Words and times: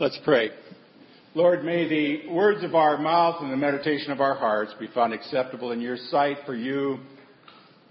Let's 0.00 0.18
pray. 0.24 0.48
Lord, 1.34 1.62
may 1.62 1.86
the 1.86 2.30
words 2.30 2.64
of 2.64 2.74
our 2.74 2.96
mouth 2.96 3.42
and 3.42 3.52
the 3.52 3.56
meditation 3.58 4.12
of 4.12 4.22
our 4.22 4.34
hearts 4.34 4.72
be 4.80 4.86
found 4.94 5.12
acceptable 5.12 5.72
in 5.72 5.82
your 5.82 5.98
sight, 6.08 6.38
for 6.46 6.54
you 6.54 7.00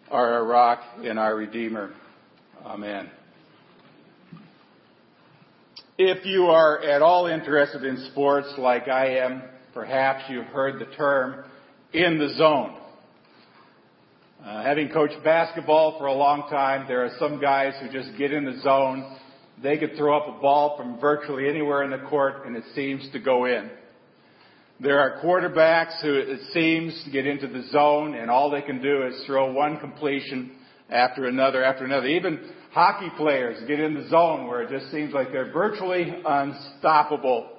are 0.09 0.33
our 0.33 0.43
rock 0.43 0.79
and 1.03 1.19
our 1.19 1.35
Redeemer. 1.35 1.93
Amen. 2.65 3.11
If 5.99 6.25
you 6.25 6.45
are 6.45 6.81
at 6.81 7.03
all 7.03 7.27
interested 7.27 7.84
in 7.84 8.09
sports 8.12 8.48
like 8.57 8.88
I 8.88 9.17
am, 9.17 9.44
perhaps 9.76 10.23
you've 10.30 10.48
heard 10.48 10.80
the 10.80 10.91
term 10.95 11.45
in 11.94 12.17
the 12.17 12.34
zone. 12.39 12.76
Uh, 14.44 14.63
having 14.63 14.89
coached 14.89 15.23
basketball 15.23 15.99
for 15.99 16.07
a 16.07 16.13
long 16.13 16.49
time, 16.49 16.88
there 16.88 17.05
are 17.05 17.12
some 17.20 17.39
guys 17.39 17.76
who 17.80 17.91
just 17.91 18.17
get 18.17 18.34
in 18.34 18.45
the 18.45 18.59
zone 18.63 19.16
they 19.62 19.77
could 19.77 19.95
throw 19.98 20.18
up 20.18 20.38
a 20.38 20.41
ball 20.41 20.77
from 20.77 20.99
virtually 20.99 21.48
anywhere 21.48 21.84
in 21.84 21.91
the 21.91 22.09
court 22.09 22.45
and 22.45 22.55
it 22.55 22.63
seems 22.76 23.09
to 23.12 23.20
go 23.20 23.45
in. 23.45 23.70
There 24.80 25.00
are 25.00 25.22
quarterbacks 25.22 26.02
who 26.02 26.13
it 26.13 26.40
seems 26.54 27.04
to 27.04 27.12
get 27.12 27.27
into 27.27 27.48
the 27.48 27.67
zone 27.72 28.16
and 28.16 28.31
all 28.31 28.50
they 28.50 28.62
can 28.62 28.81
do 28.81 29.05
is 29.05 29.23
throw 29.26 29.52
one 29.52 29.77
completion 29.80 30.52
after 30.90 31.26
another 31.26 31.64
after 31.64 31.84
another. 31.84 32.08
Even 32.08 32.40
hockey 32.72 33.09
players 33.17 33.62
get 33.67 33.80
in 33.80 33.94
the 33.94 34.08
zone 34.09 34.48
where 34.48 34.62
it 34.62 34.70
just 34.70 34.91
seems 34.91 35.14
like 35.14 35.31
they're 35.31 35.52
virtually 35.52 36.22
unstoppable. 36.26 37.50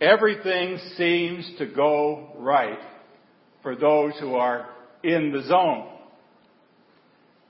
Everything 0.00 0.78
seems 0.96 1.50
to 1.58 1.66
go 1.66 2.34
right 2.38 2.78
for 3.62 3.74
those 3.74 4.12
who 4.20 4.34
are 4.34 4.68
in 5.02 5.32
the 5.32 5.42
zone. 5.48 5.95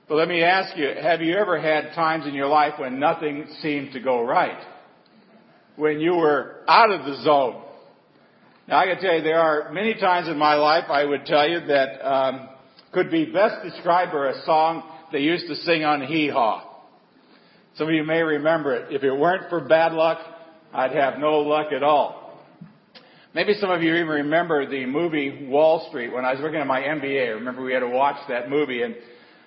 But 0.07 0.15
let 0.15 0.29
me 0.29 0.41
ask 0.41 0.77
you, 0.77 0.89
have 1.01 1.21
you 1.21 1.35
ever 1.35 1.59
had 1.59 1.93
times 1.93 2.25
in 2.25 2.33
your 2.33 2.47
life 2.47 2.73
when 2.77 2.97
nothing 2.99 3.45
seemed 3.61 3.91
to 3.91 3.99
go 3.99 4.23
right? 4.23 4.57
When 5.75 5.99
you 5.99 6.15
were 6.15 6.61
out 6.67 6.91
of 6.91 7.05
the 7.05 7.21
zone? 7.23 7.61
Now 8.69 8.79
I 8.79 8.85
can 8.85 9.01
tell 9.01 9.15
you 9.15 9.21
there 9.21 9.39
are 9.39 9.71
many 9.73 9.95
times 9.95 10.29
in 10.29 10.37
my 10.37 10.55
life 10.55 10.85
I 10.89 11.03
would 11.03 11.25
tell 11.25 11.47
you 11.47 11.59
that 11.67 12.07
um, 12.07 12.49
could 12.93 13.11
be 13.11 13.25
best 13.25 13.63
described 13.63 14.13
by 14.13 14.29
a 14.29 14.45
song 14.45 14.83
they 15.11 15.19
used 15.19 15.47
to 15.47 15.55
sing 15.55 15.83
on 15.83 16.01
Hee 16.01 16.29
Haw. 16.29 16.63
Some 17.75 17.87
of 17.87 17.93
you 17.93 18.03
may 18.03 18.21
remember 18.21 18.75
it. 18.75 18.93
If 18.93 19.03
it 19.03 19.11
weren't 19.11 19.49
for 19.49 19.59
bad 19.59 19.91
luck, 19.91 20.19
I'd 20.73 20.93
have 20.93 21.19
no 21.19 21.39
luck 21.41 21.73
at 21.73 21.83
all. 21.83 22.43
Maybe 23.33 23.53
some 23.59 23.69
of 23.69 23.83
you 23.83 23.93
even 23.93 24.07
remember 24.07 24.67
the 24.69 24.85
movie 24.85 25.47
Wall 25.47 25.85
Street 25.89 26.13
when 26.13 26.23
I 26.25 26.33
was 26.33 26.41
working 26.41 26.59
on 26.59 26.67
my 26.67 26.81
MBA. 26.81 27.35
remember 27.35 27.61
we 27.61 27.73
had 27.73 27.81
to 27.81 27.89
watch 27.89 28.17
that 28.29 28.49
movie 28.49 28.83
and 28.83 28.95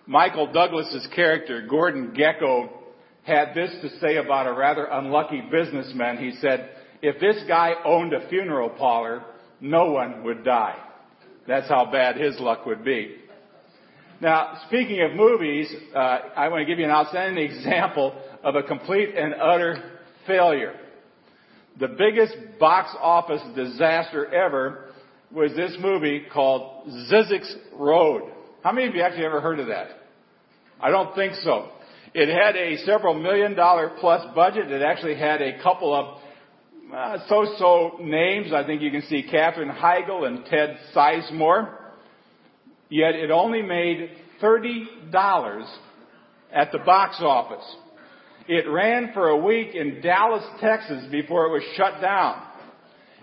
Michael 0.06 0.52
Douglas's 0.52 1.06
character, 1.14 1.66
Gordon 1.68 2.12
Gekko, 2.16 2.70
had 3.22 3.54
this 3.54 3.70
to 3.82 3.98
say 4.00 4.16
about 4.16 4.46
a 4.46 4.52
rather 4.52 4.84
unlucky 4.84 5.42
businessman. 5.50 6.18
He 6.18 6.32
said, 6.40 6.70
if 7.02 7.20
this 7.20 7.42
guy 7.46 7.74
owned 7.84 8.12
a 8.12 8.28
funeral 8.28 8.70
parlor, 8.70 9.22
no 9.60 9.92
one 9.92 10.24
would 10.24 10.44
die. 10.44 10.76
That's 11.46 11.68
how 11.68 11.90
bad 11.90 12.16
his 12.16 12.38
luck 12.38 12.66
would 12.66 12.84
be. 12.84 13.16
Now, 14.20 14.60
speaking 14.66 15.00
of 15.02 15.16
movies, 15.16 15.72
uh, 15.94 15.98
I 15.98 16.48
want 16.48 16.60
to 16.60 16.66
give 16.66 16.78
you 16.78 16.84
an 16.84 16.90
outstanding 16.90 17.44
example 17.50 18.14
of 18.42 18.54
a 18.54 18.62
complete 18.62 19.14
and 19.16 19.34
utter 19.34 19.98
failure. 20.26 20.74
The 21.78 21.88
biggest 21.88 22.36
box 22.58 22.94
office 23.00 23.40
disaster 23.54 24.32
ever 24.32 24.90
was 25.32 25.52
this 25.56 25.76
movie 25.80 26.24
called 26.32 26.88
Zyzzyx 27.10 27.50
Road. 27.74 28.30
How 28.62 28.72
many 28.72 28.89
of 28.89 28.94
you 28.94 29.03
actually 29.03 29.25
ever 29.25 29.41
heard 29.41 29.58
of 29.58 29.69
that? 29.69 29.89
I 30.80 30.91
don't 30.91 31.14
think 31.14 31.34
so. 31.42 31.69
It 32.12 32.28
had 32.28 32.56
a 32.56 32.77
several 32.84 33.14
million 33.14 33.55
dollar 33.55 33.92
plus 34.00 34.22
budget. 34.34 34.70
It 34.70 34.83
actually 34.83 35.16
had 35.16 35.41
a 35.41 35.62
couple 35.62 35.94
of 35.94 36.20
uh, 36.94 37.19
so-so 37.28 38.03
names. 38.03 38.53
I 38.53 38.64
think 38.64 38.83
you 38.83 38.91
can 38.91 39.03
see 39.03 39.22
Katherine 39.22 39.70
Heigl 39.70 40.26
and 40.26 40.44
Ted 40.44 40.76
Sizemore. 40.94 41.75
Yet 42.88 43.15
it 43.15 43.31
only 43.31 43.62
made 43.62 44.10
$30 44.43 45.66
at 46.53 46.72
the 46.72 46.78
box 46.78 47.16
office. 47.20 47.65
It 48.49 48.69
ran 48.69 49.12
for 49.15 49.28
a 49.28 49.37
week 49.37 49.75
in 49.75 50.00
Dallas, 50.03 50.44
Texas 50.60 51.06
before 51.10 51.47
it 51.47 51.53
was 51.53 51.62
shut 51.76 52.00
down. 52.00 52.43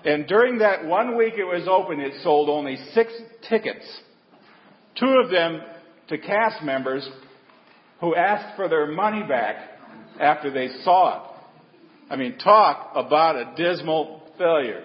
And 0.06 0.26
during 0.26 0.60
that 0.60 0.86
one 0.86 1.18
week 1.18 1.34
it 1.38 1.44
was 1.44 1.68
open, 1.70 2.00
it 2.00 2.14
sold 2.24 2.50
only 2.50 2.78
six 2.94 3.12
tickets. 3.50 3.86
Two 5.00 5.22
of 5.24 5.30
them 5.30 5.62
to 6.10 6.18
cast 6.18 6.64
members 6.64 7.08
who 8.00 8.16
asked 8.16 8.56
for 8.56 8.68
their 8.68 8.88
money 8.88 9.24
back 9.28 9.56
after 10.20 10.52
they 10.52 10.70
saw 10.84 11.16
it. 11.16 11.32
I 12.10 12.16
mean, 12.16 12.38
talk 12.38 12.92
about 12.96 13.36
a 13.36 13.54
dismal 13.56 14.24
failure. 14.38 14.84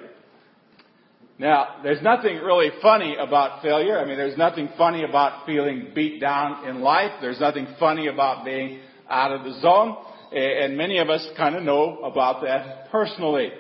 Now, 1.38 1.76
there's 1.82 2.02
nothing 2.02 2.36
really 2.36 2.70
funny 2.80 3.16
about 3.18 3.62
failure. 3.62 3.98
I 3.98 4.04
mean, 4.04 4.16
there's 4.16 4.38
nothing 4.38 4.68
funny 4.76 5.04
about 5.04 5.46
feeling 5.46 5.88
beat 5.94 6.20
down 6.20 6.68
in 6.68 6.80
life. 6.80 7.12
There's 7.20 7.40
nothing 7.40 7.66
funny 7.80 8.08
about 8.08 8.44
being 8.44 8.80
out 9.08 9.32
of 9.32 9.44
the 9.44 9.60
zone. 9.60 9.96
And 10.32 10.76
many 10.76 10.98
of 10.98 11.10
us 11.10 11.26
kind 11.36 11.56
of 11.56 11.62
know 11.62 12.00
about 12.04 12.42
that 12.42 12.90
personally. 12.90 13.50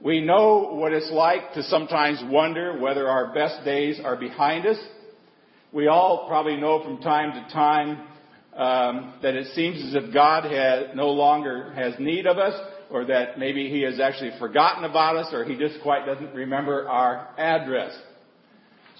We 0.00 0.20
know 0.20 0.74
what 0.74 0.92
it's 0.92 1.10
like 1.10 1.54
to 1.54 1.62
sometimes 1.64 2.22
wonder 2.26 2.78
whether 2.78 3.08
our 3.08 3.32
best 3.32 3.64
days 3.64 4.00
are 4.02 4.16
behind 4.16 4.66
us. 4.66 4.76
We 5.74 5.88
all 5.88 6.28
probably 6.28 6.56
know 6.56 6.84
from 6.84 6.98
time 6.98 7.32
to 7.32 7.52
time 7.52 8.06
um, 8.54 9.14
that 9.22 9.34
it 9.34 9.48
seems 9.56 9.84
as 9.84 10.04
if 10.04 10.14
God 10.14 10.44
has, 10.44 10.94
no 10.94 11.08
longer 11.08 11.72
has 11.72 11.94
need 11.98 12.28
of 12.28 12.38
us, 12.38 12.54
or 12.92 13.06
that 13.06 13.40
maybe 13.40 13.68
He 13.68 13.82
has 13.82 13.98
actually 13.98 14.30
forgotten 14.38 14.84
about 14.84 15.16
us, 15.16 15.34
or 15.34 15.44
He 15.44 15.56
just 15.56 15.82
quite 15.82 16.06
doesn't 16.06 16.32
remember 16.32 16.88
our 16.88 17.28
address. 17.36 17.92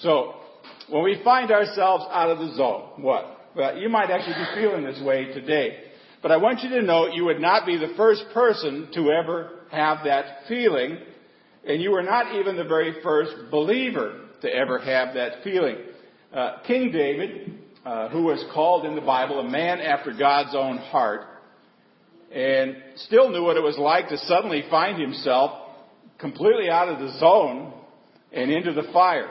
So, 0.01 0.35
when 0.89 1.05
we 1.05 1.21
find 1.23 1.53
ourselves 1.53 2.07
out 2.11 2.31
of 2.31 2.39
the 2.39 2.57
zone, 2.57 3.03
what? 3.03 3.51
Well, 3.55 3.79
you 3.79 3.89
might 3.89 4.11
actually 4.11 4.35
be 4.35 4.61
feeling 4.61 4.83
this 4.83 5.01
way 5.01 5.27
today. 5.27 5.79
But 6.23 6.33
I 6.33 6.39
want 6.39 6.65
you 6.65 6.71
to 6.71 6.83
know 6.83 7.07
you 7.07 7.25
would 7.27 7.41
not 7.41 7.67
be 7.67 7.77
the 7.77 7.95
first 7.97 8.25
person 8.35 8.89
to 8.95 9.13
ever 9.13 9.61
have 9.71 9.99
that 10.07 10.49
feeling, 10.49 10.99
and 11.65 11.81
you 11.81 11.93
were 11.93 12.03
not 12.03 12.35
even 12.35 12.57
the 12.57 12.65
very 12.65 13.01
first 13.01 13.33
believer 13.53 14.23
to 14.43 14.53
ever 14.53 14.81
have 14.81 15.15
that 15.15 15.45
feeling. 15.45 15.77
Uh, 16.35 16.63
King 16.67 16.91
David 16.91 17.61
uh, 17.85 18.09
who 18.09 18.25
was 18.25 18.45
called 18.53 18.85
in 18.85 18.97
the 18.97 19.01
Bible 19.01 19.39
a 19.39 19.49
man 19.49 19.79
after 19.79 20.13
God's 20.13 20.53
own 20.57 20.79
heart, 20.79 21.21
and 22.33 22.77
still 22.97 23.31
knew 23.31 23.45
what 23.45 23.57
it 23.57 23.63
was 23.63 23.79
like 23.79 24.09
to 24.09 24.19
suddenly 24.19 24.65
find 24.69 25.01
himself 25.01 25.53
completely 26.19 26.69
out 26.69 26.89
of 26.89 26.99
the 26.99 27.17
zone 27.21 27.73
and 28.33 28.51
into 28.51 28.73
the 28.73 28.91
fire. 28.93 29.31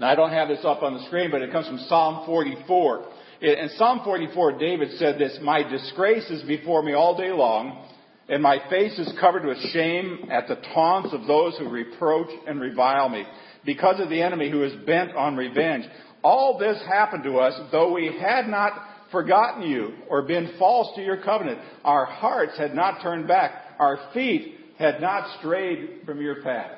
Now, 0.00 0.08
I 0.08 0.16
don't 0.16 0.32
have 0.32 0.48
this 0.48 0.64
up 0.64 0.82
on 0.82 0.94
the 0.94 1.04
screen, 1.06 1.30
but 1.30 1.42
it 1.42 1.52
comes 1.52 1.68
from 1.68 1.78
Psalm 1.86 2.26
44. 2.26 3.04
In 3.42 3.68
Psalm 3.76 4.00
44, 4.02 4.58
David 4.58 4.98
said 4.98 5.16
this, 5.16 5.38
My 5.40 5.62
disgrace 5.62 6.28
is 6.28 6.42
before 6.42 6.82
me 6.82 6.94
all 6.94 7.16
day 7.16 7.30
long, 7.30 7.86
and 8.28 8.42
my 8.42 8.58
face 8.68 8.98
is 8.98 9.12
covered 9.20 9.44
with 9.44 9.58
shame 9.72 10.28
at 10.32 10.48
the 10.48 10.56
taunts 10.74 11.12
of 11.12 11.28
those 11.28 11.56
who 11.56 11.68
reproach 11.68 12.30
and 12.48 12.60
revile 12.60 13.08
me, 13.08 13.24
because 13.64 14.00
of 14.00 14.08
the 14.08 14.22
enemy 14.22 14.50
who 14.50 14.62
is 14.62 14.72
bent 14.86 15.14
on 15.14 15.36
revenge. 15.36 15.84
All 16.22 16.58
this 16.58 16.80
happened 16.86 17.24
to 17.24 17.38
us, 17.38 17.58
though 17.70 17.92
we 17.92 18.16
had 18.20 18.48
not 18.48 18.72
forgotten 19.10 19.62
you 19.62 19.94
or 20.08 20.22
been 20.22 20.54
false 20.58 20.94
to 20.96 21.02
your 21.02 21.22
covenant. 21.22 21.58
Our 21.84 22.04
hearts 22.04 22.58
had 22.58 22.74
not 22.74 23.02
turned 23.02 23.28
back. 23.28 23.52
Our 23.78 23.98
feet 24.12 24.56
had 24.78 25.00
not 25.00 25.38
strayed 25.38 26.02
from 26.04 26.20
your 26.20 26.42
path. 26.42 26.72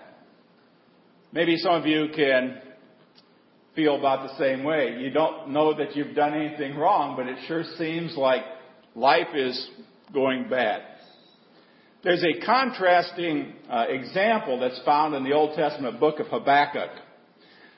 Maybe 1.33 1.57
some 1.59 1.75
of 1.75 1.87
you 1.87 2.09
can 2.15 2.61
feel 3.75 3.97
about 3.97 4.29
the 4.29 4.39
same 4.39 4.65
way. 4.65 4.97
You 4.99 5.11
don't 5.11 5.51
know 5.51 5.77
that 5.77 5.95
you've 5.95 6.15
done 6.15 6.35
anything 6.35 6.77
wrong, 6.77 7.17
but 7.17 7.27
it 7.27 7.39
sure 7.47 7.65
seems 7.79 8.17
like 8.17 8.43
life 8.95 9.29
is 9.35 9.71
going 10.13 10.49
bad. 10.49 10.83
There's 12.03 12.25
a 12.25 12.47
contrasting 12.47 13.53
uh, 13.71 13.85
example 13.91 14.59
that's 14.59 14.81
found 14.87 15.15
in 15.15 15.23
the 15.23 15.33
Old 15.33 15.55
Testament 15.55 16.01
book 16.01 16.19
of 16.19 16.29
Habakkuk. 16.29 16.89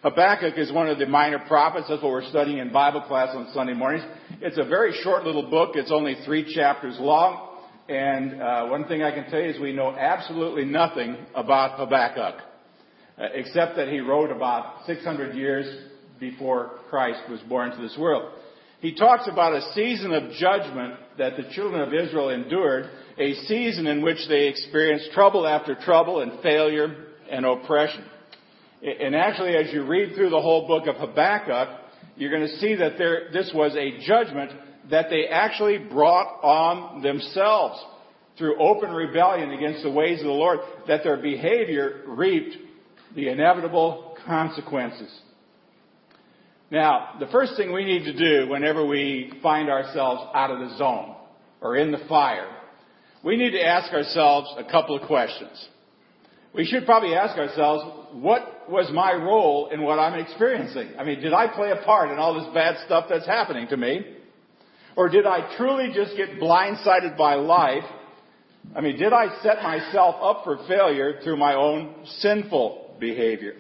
Habakkuk 0.05 0.57
is 0.59 0.71
one 0.71 0.87
of 0.87 1.01
the 1.01 1.07
minor 1.07 1.41
prophets. 1.41 1.87
That's 1.89 2.01
what 2.01 2.13
we're 2.13 2.29
studying 2.29 2.59
in 2.59 2.73
Bible 2.73 3.03
class 3.03 3.35
on 3.35 3.51
Sunday 3.53 3.73
mornings. 3.75 4.05
It's 4.41 4.59
a 4.59 4.65
very 4.65 4.93
short 5.03 5.25
little 5.25 5.51
book. 5.51 5.71
It's 5.75 5.91
only 5.91 6.15
three 6.25 6.55
chapters 6.55 6.97
long. 7.01 7.49
And 7.89 8.41
uh, 8.41 8.67
one 8.67 8.87
thing 8.87 9.03
I 9.03 9.11
can 9.11 9.29
tell 9.29 9.41
you 9.41 9.51
is 9.51 9.61
we 9.61 9.73
know 9.73 9.91
absolutely 9.91 10.67
nothing 10.67 11.17
about 11.35 11.81
Habakkuk, 11.81 12.43
uh, 13.19 13.25
except 13.35 13.75
that 13.75 13.89
he 13.89 13.99
wrote 13.99 14.31
about 14.31 14.87
600 14.87 15.35
years 15.35 15.67
before 16.21 16.79
Christ 16.89 17.23
was 17.29 17.41
born 17.49 17.73
to 17.73 17.83
this 17.83 17.97
world. 17.99 18.33
He 18.81 18.95
talks 18.95 19.27
about 19.27 19.55
a 19.55 19.73
season 19.73 20.13
of 20.13 20.31
judgment 20.35 20.95
that 21.19 21.37
the 21.37 21.45
children 21.55 21.81
of 21.81 21.93
Israel 21.93 22.31
endured, 22.31 22.89
a 23.19 23.35
season 23.47 23.87
in 23.87 24.03
which 24.03 24.19
they 24.29 24.49
experienced 24.49 25.13
trouble 25.13 25.47
after 25.47 25.75
trouble 25.75 26.21
and 26.21 26.41
failure 26.43 27.07
and 27.31 27.45
oppression. 27.45 28.05
And 28.83 29.15
actually, 29.15 29.57
as 29.57 29.73
you 29.73 29.85
read 29.85 30.15
through 30.15 30.31
the 30.31 30.41
whole 30.41 30.67
book 30.67 30.87
of 30.87 30.97
Habakkuk, 30.97 31.69
you're 32.17 32.31
going 32.31 32.49
to 32.49 32.57
see 32.57 32.75
that 32.77 32.99
there, 32.99 33.29
this 33.33 33.51
was 33.55 33.77
a 33.77 34.05
judgment 34.07 34.51
that 34.91 35.07
they 35.09 35.27
actually 35.27 35.79
brought 35.79 36.43
on 36.43 37.03
themselves 37.03 37.81
through 38.39 38.59
open 38.61 38.91
rebellion 38.91 39.53
against 39.53 39.83
the 39.83 39.91
ways 39.91 40.19
of 40.19 40.27
the 40.27 40.33
Lord, 40.33 40.59
that 40.89 41.05
their 41.05 41.19
behavior 41.19 42.03
reaped 42.07 42.57
the 43.15 43.29
inevitable 43.29 44.17
consequences. 44.27 45.13
Now, 46.73 47.17
the 47.21 47.27
first 47.27 47.55
thing 47.59 47.71
we 47.75 47.85
need 47.85 48.05
to 48.05 48.17
do 48.17 48.51
whenever 48.51 48.87
we 48.87 49.31
find 49.43 49.69
ourselves 49.69 50.23
out 50.35 50.51
of 50.51 50.59
the 50.59 50.79
zone 50.79 51.15
or 51.61 51.77
in 51.77 51.93
the 51.93 52.01
fire, 52.09 52.49
we 53.23 53.37
need 53.37 53.51
to 53.51 53.63
ask 53.63 53.93
ourselves 53.93 54.49
a 54.57 54.65
couple 54.65 54.97
of 54.97 55.07
questions. 55.07 55.69
We 56.55 56.65
should 56.65 56.87
probably 56.87 57.15
ask 57.15 57.37
ourselves, 57.37 57.85
what 58.15 58.71
was 58.71 58.91
my 58.91 59.13
role 59.13 59.69
in 59.71 59.83
what 59.83 59.99
I'm 59.99 60.19
experiencing? 60.19 60.93
I 60.99 61.05
mean, 61.05 61.21
did 61.21 61.35
I 61.35 61.47
play 61.55 61.73
a 61.73 61.85
part 61.85 62.11
in 62.11 62.19
all 62.19 62.41
this 62.41 62.49
bad 62.55 62.83
stuff 62.87 63.05
that's 63.07 63.27
happening 63.27 63.69
to 63.69 63.77
me? 63.77 64.07
Or 64.97 65.11
did 65.11 65.27
I 65.27 65.55
truly 65.59 65.93
just 65.95 66.17
get 66.17 66.41
blindsided 66.41 67.19
by 67.19 67.35
life? 67.35 67.85
I 68.75 68.81
mean, 68.81 68.99
did 68.99 69.13
I 69.13 69.43
set 69.43 69.63
myself 69.63 70.17
up 70.23 70.45
for 70.45 70.67
failure 70.67 71.21
through 71.23 71.37
my 71.37 71.53
own 71.53 72.07
sinful 72.21 72.97
behavior? 72.99 73.57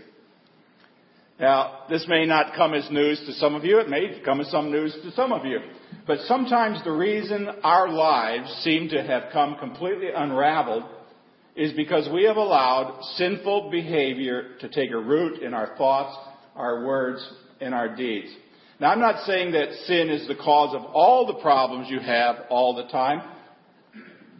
Now, 1.42 1.80
this 1.90 2.06
may 2.06 2.24
not 2.24 2.54
come 2.54 2.72
as 2.72 2.88
news 2.88 3.20
to 3.26 3.32
some 3.32 3.56
of 3.56 3.64
you. 3.64 3.80
It 3.80 3.88
may 3.88 4.20
come 4.24 4.40
as 4.40 4.48
some 4.52 4.70
news 4.70 4.96
to 5.02 5.10
some 5.10 5.32
of 5.32 5.44
you. 5.44 5.58
But 6.06 6.20
sometimes 6.26 6.82
the 6.84 6.92
reason 6.92 7.48
our 7.64 7.88
lives 7.88 8.48
seem 8.62 8.88
to 8.90 9.02
have 9.02 9.24
come 9.32 9.56
completely 9.58 10.06
unraveled 10.14 10.84
is 11.56 11.72
because 11.72 12.08
we 12.14 12.22
have 12.26 12.36
allowed 12.36 13.02
sinful 13.16 13.72
behavior 13.72 14.56
to 14.60 14.68
take 14.68 14.92
a 14.92 14.96
root 14.96 15.42
in 15.42 15.52
our 15.52 15.76
thoughts, 15.76 16.16
our 16.54 16.86
words, 16.86 17.28
and 17.60 17.74
our 17.74 17.92
deeds. 17.92 18.28
Now, 18.78 18.92
I'm 18.92 19.00
not 19.00 19.26
saying 19.26 19.50
that 19.50 19.72
sin 19.86 20.10
is 20.10 20.28
the 20.28 20.36
cause 20.36 20.76
of 20.76 20.84
all 20.94 21.26
the 21.26 21.42
problems 21.42 21.88
you 21.90 21.98
have 21.98 22.36
all 22.50 22.76
the 22.76 22.86
time, 22.86 23.20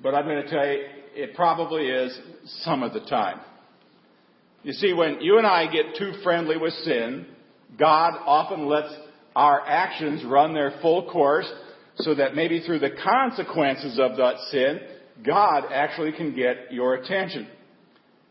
but 0.04 0.14
I'm 0.14 0.24
going 0.24 0.44
to 0.44 0.48
tell 0.48 0.66
you 0.68 0.84
it 1.16 1.34
probably 1.34 1.88
is 1.88 2.16
some 2.62 2.84
of 2.84 2.92
the 2.92 3.00
time. 3.00 3.40
You 4.62 4.72
see, 4.72 4.92
when 4.92 5.20
you 5.20 5.38
and 5.38 5.46
I 5.46 5.66
get 5.66 5.96
too 5.98 6.12
friendly 6.22 6.56
with 6.56 6.72
sin, 6.84 7.26
God 7.78 8.14
often 8.24 8.66
lets 8.66 8.94
our 9.34 9.60
actions 9.66 10.24
run 10.24 10.54
their 10.54 10.78
full 10.82 11.10
course 11.10 11.50
so 11.96 12.14
that 12.14 12.34
maybe 12.34 12.60
through 12.60 12.78
the 12.78 12.90
consequences 13.02 13.98
of 13.98 14.16
that 14.16 14.36
sin, 14.50 14.80
God 15.24 15.64
actually 15.72 16.12
can 16.12 16.34
get 16.34 16.72
your 16.72 16.94
attention. 16.94 17.48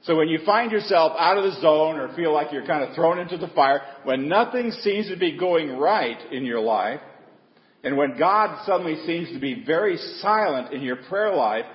So 0.03 0.15
when 0.15 0.29
you 0.29 0.39
find 0.45 0.71
yourself 0.71 1.13
out 1.17 1.37
of 1.37 1.43
the 1.43 1.61
zone 1.61 1.99
or 1.99 2.15
feel 2.15 2.33
like 2.33 2.51
you're 2.51 2.65
kind 2.65 2.83
of 2.83 2.95
thrown 2.95 3.19
into 3.19 3.37
the 3.37 3.49
fire, 3.49 3.81
when 4.03 4.27
nothing 4.27 4.71
seems 4.71 5.09
to 5.09 5.15
be 5.17 5.37
going 5.37 5.77
right 5.77 6.17
in 6.31 6.43
your 6.43 6.59
life, 6.59 7.01
and 7.83 7.97
when 7.97 8.17
God 8.17 8.65
suddenly 8.65 8.95
seems 9.05 9.31
to 9.31 9.39
be 9.39 9.63
very 9.65 9.97
silent 10.21 10.73
in 10.73 10.81
your 10.81 10.95
prayer 10.95 11.35
life, 11.35 11.65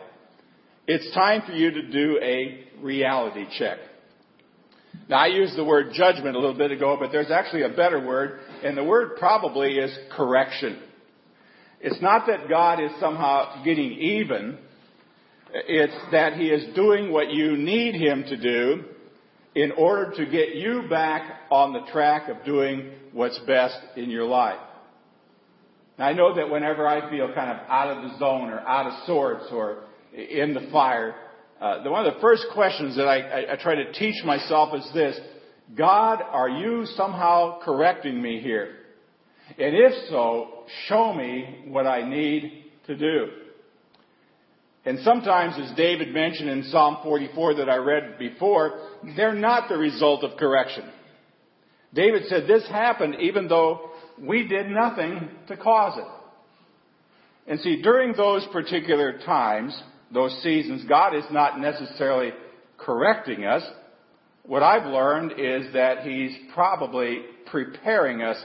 it's 0.86 1.12
time 1.14 1.42
for 1.46 1.52
you 1.52 1.70
to 1.70 1.90
do 1.90 2.18
a 2.22 2.64
reality 2.80 3.44
check. 3.58 3.78
Now 5.08 5.18
I 5.18 5.26
used 5.26 5.56
the 5.56 5.64
word 5.64 5.92
judgment 5.92 6.36
a 6.36 6.38
little 6.38 6.56
bit 6.56 6.72
ago, 6.72 6.96
but 6.98 7.12
there's 7.12 7.30
actually 7.30 7.62
a 7.62 7.68
better 7.68 8.04
word, 8.04 8.40
and 8.64 8.76
the 8.76 8.84
word 8.84 9.16
probably 9.18 9.78
is 9.78 9.96
correction. 10.16 10.80
It's 11.80 12.00
not 12.02 12.26
that 12.26 12.48
God 12.48 12.82
is 12.82 12.90
somehow 12.98 13.62
getting 13.62 13.92
even, 13.92 14.58
it's 15.52 15.94
that 16.12 16.34
He 16.34 16.48
is 16.48 16.74
doing 16.74 17.12
what 17.12 17.30
you 17.30 17.56
need 17.56 17.94
Him 17.94 18.24
to 18.24 18.36
do 18.36 18.84
in 19.54 19.72
order 19.72 20.12
to 20.16 20.26
get 20.26 20.54
you 20.54 20.82
back 20.90 21.22
on 21.50 21.72
the 21.72 21.90
track 21.92 22.28
of 22.28 22.44
doing 22.44 22.90
what's 23.12 23.38
best 23.46 23.78
in 23.96 24.10
your 24.10 24.24
life. 24.24 24.60
Now 25.98 26.06
I 26.06 26.12
know 26.12 26.34
that 26.34 26.50
whenever 26.50 26.86
I 26.86 27.08
feel 27.10 27.32
kind 27.32 27.50
of 27.50 27.66
out 27.68 27.96
of 27.96 28.02
the 28.02 28.18
zone 28.18 28.50
or 28.50 28.58
out 28.60 28.86
of 28.86 29.06
sorts 29.06 29.46
or 29.50 29.84
in 30.12 30.52
the 30.52 30.68
fire, 30.70 31.14
uh, 31.60 31.82
the, 31.82 31.90
one 31.90 32.06
of 32.06 32.14
the 32.14 32.20
first 32.20 32.46
questions 32.52 32.96
that 32.96 33.06
I, 33.06 33.20
I, 33.20 33.52
I 33.52 33.56
try 33.56 33.76
to 33.76 33.92
teach 33.92 34.24
myself 34.24 34.74
is 34.74 34.88
this: 34.92 35.18
God, 35.76 36.22
are 36.22 36.48
you 36.48 36.86
somehow 36.96 37.60
correcting 37.62 38.20
me 38.20 38.40
here? 38.40 38.76
And 39.58 39.74
if 39.74 40.10
so, 40.10 40.64
show 40.86 41.14
me 41.14 41.64
what 41.68 41.86
I 41.86 42.08
need 42.08 42.64
to 42.86 42.96
do. 42.96 43.28
And 44.84 45.00
sometimes, 45.00 45.54
as 45.58 45.76
David 45.76 46.14
mentioned 46.14 46.48
in 46.48 46.64
Psalm 46.64 46.98
44 47.02 47.56
that 47.56 47.68
I 47.68 47.76
read 47.76 48.18
before, 48.18 48.80
they're 49.16 49.34
not 49.34 49.68
the 49.68 49.76
result 49.76 50.22
of 50.22 50.38
correction. 50.38 50.84
David 51.92 52.24
said 52.28 52.46
this 52.46 52.66
happened 52.68 53.16
even 53.20 53.48
though 53.48 53.90
we 54.20 54.46
did 54.46 54.68
nothing 54.68 55.28
to 55.48 55.56
cause 55.56 55.98
it. 55.98 57.50
And 57.50 57.60
see, 57.60 57.82
during 57.82 58.14
those 58.16 58.46
particular 58.52 59.18
times, 59.24 59.80
those 60.12 60.36
seasons, 60.42 60.84
God 60.88 61.14
is 61.14 61.24
not 61.30 61.58
necessarily 61.58 62.30
correcting 62.78 63.44
us. 63.44 63.62
What 64.44 64.62
I've 64.62 64.86
learned 64.86 65.32
is 65.32 65.72
that 65.72 66.02
He's 66.02 66.36
probably 66.54 67.22
preparing 67.46 68.22
us 68.22 68.36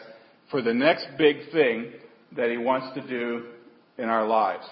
for 0.50 0.62
the 0.62 0.74
next 0.74 1.06
big 1.18 1.52
thing 1.52 1.92
that 2.36 2.50
He 2.50 2.58
wants 2.58 2.96
to 2.96 3.08
do 3.08 3.46
in 3.98 4.06
our 4.06 4.28
lives. 4.28 4.66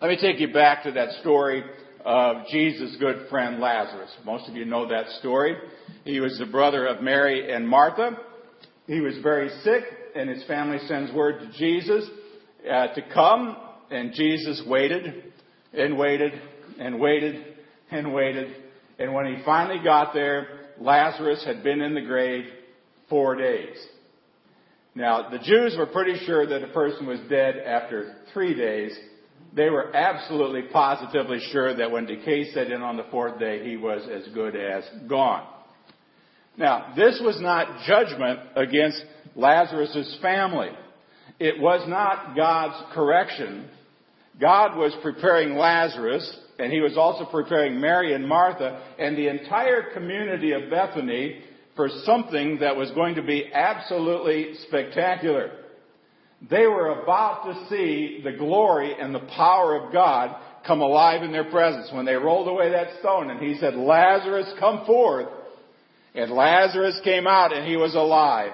Let 0.00 0.08
me 0.08 0.18
take 0.20 0.40
you 0.40 0.52
back 0.52 0.84
to 0.84 0.92
that 0.92 1.20
story 1.20 1.64
of 2.04 2.46
Jesus' 2.50 2.96
good 3.00 3.28
friend 3.30 3.60
Lazarus. 3.60 4.10
Most 4.26 4.48
of 4.48 4.54
you 4.54 4.66
know 4.66 4.88
that 4.88 5.08
story. 5.20 5.56
He 6.04 6.20
was 6.20 6.36
the 6.38 6.46
brother 6.46 6.86
of 6.86 7.02
Mary 7.02 7.52
and 7.52 7.66
Martha. 7.66 8.18
He 8.86 9.00
was 9.00 9.16
very 9.22 9.48
sick, 9.62 9.84
and 10.14 10.28
his 10.28 10.44
family 10.44 10.78
sends 10.86 11.10
word 11.12 11.40
to 11.40 11.58
Jesus 11.58 12.04
uh, 12.70 12.88
to 12.88 13.02
come, 13.14 13.56
and 13.90 14.12
Jesus 14.12 14.62
waited 14.66 15.32
and 15.76 15.96
waited 15.98 16.32
and 16.78 16.98
waited 16.98 17.44
and 17.90 18.12
waited. 18.12 18.54
And 18.98 19.12
when 19.12 19.26
he 19.26 19.42
finally 19.44 19.82
got 19.82 20.14
there, 20.14 20.46
Lazarus 20.80 21.44
had 21.44 21.62
been 21.62 21.80
in 21.80 21.94
the 21.94 22.00
grave 22.00 22.44
four 23.08 23.36
days. 23.36 23.76
Now, 24.94 25.28
the 25.28 25.38
Jews 25.38 25.74
were 25.76 25.86
pretty 25.86 26.24
sure 26.24 26.46
that 26.46 26.62
a 26.62 26.68
person 26.68 27.06
was 27.06 27.18
dead 27.28 27.56
after 27.58 28.14
three 28.32 28.54
days, 28.54 28.96
they 29.54 29.70
were 29.70 29.94
absolutely 29.94 30.62
positively 30.72 31.40
sure 31.52 31.74
that 31.76 31.90
when 31.90 32.06
decay 32.06 32.52
set 32.52 32.70
in 32.70 32.82
on 32.82 32.96
the 32.96 33.06
fourth 33.10 33.38
day, 33.38 33.68
he 33.68 33.76
was 33.76 34.02
as 34.08 34.32
good 34.34 34.56
as 34.56 34.84
gone. 35.08 35.46
Now, 36.56 36.92
this 36.96 37.20
was 37.24 37.40
not 37.40 37.84
judgment 37.86 38.40
against 38.56 39.02
Lazarus' 39.34 40.18
family. 40.22 40.70
It 41.40 41.60
was 41.60 41.88
not 41.88 42.36
God's 42.36 42.94
correction. 42.94 43.68
God 44.40 44.76
was 44.76 44.94
preparing 45.02 45.56
Lazarus, 45.56 46.38
and 46.58 46.72
he 46.72 46.80
was 46.80 46.96
also 46.96 47.24
preparing 47.24 47.80
Mary 47.80 48.14
and 48.14 48.28
Martha 48.28 48.82
and 48.98 49.16
the 49.16 49.28
entire 49.28 49.92
community 49.92 50.52
of 50.52 50.70
Bethany 50.70 51.40
for 51.76 51.88
something 52.04 52.58
that 52.60 52.76
was 52.76 52.90
going 52.92 53.16
to 53.16 53.22
be 53.22 53.50
absolutely 53.52 54.54
spectacular. 54.68 55.50
They 56.50 56.66
were 56.66 57.02
about 57.02 57.44
to 57.44 57.66
see 57.68 58.20
the 58.22 58.32
glory 58.32 58.94
and 58.98 59.14
the 59.14 59.26
power 59.36 59.76
of 59.76 59.92
God 59.92 60.36
come 60.66 60.80
alive 60.80 61.22
in 61.22 61.32
their 61.32 61.50
presence 61.50 61.90
when 61.92 62.04
they 62.04 62.14
rolled 62.14 62.48
away 62.48 62.70
that 62.70 62.98
stone 63.00 63.30
and 63.30 63.40
he 63.40 63.58
said, 63.58 63.74
Lazarus, 63.74 64.52
come 64.58 64.84
forth. 64.86 65.28
And 66.14 66.30
Lazarus 66.30 67.00
came 67.02 67.26
out 67.26 67.52
and 67.52 67.66
he 67.66 67.76
was 67.76 67.94
alive. 67.94 68.52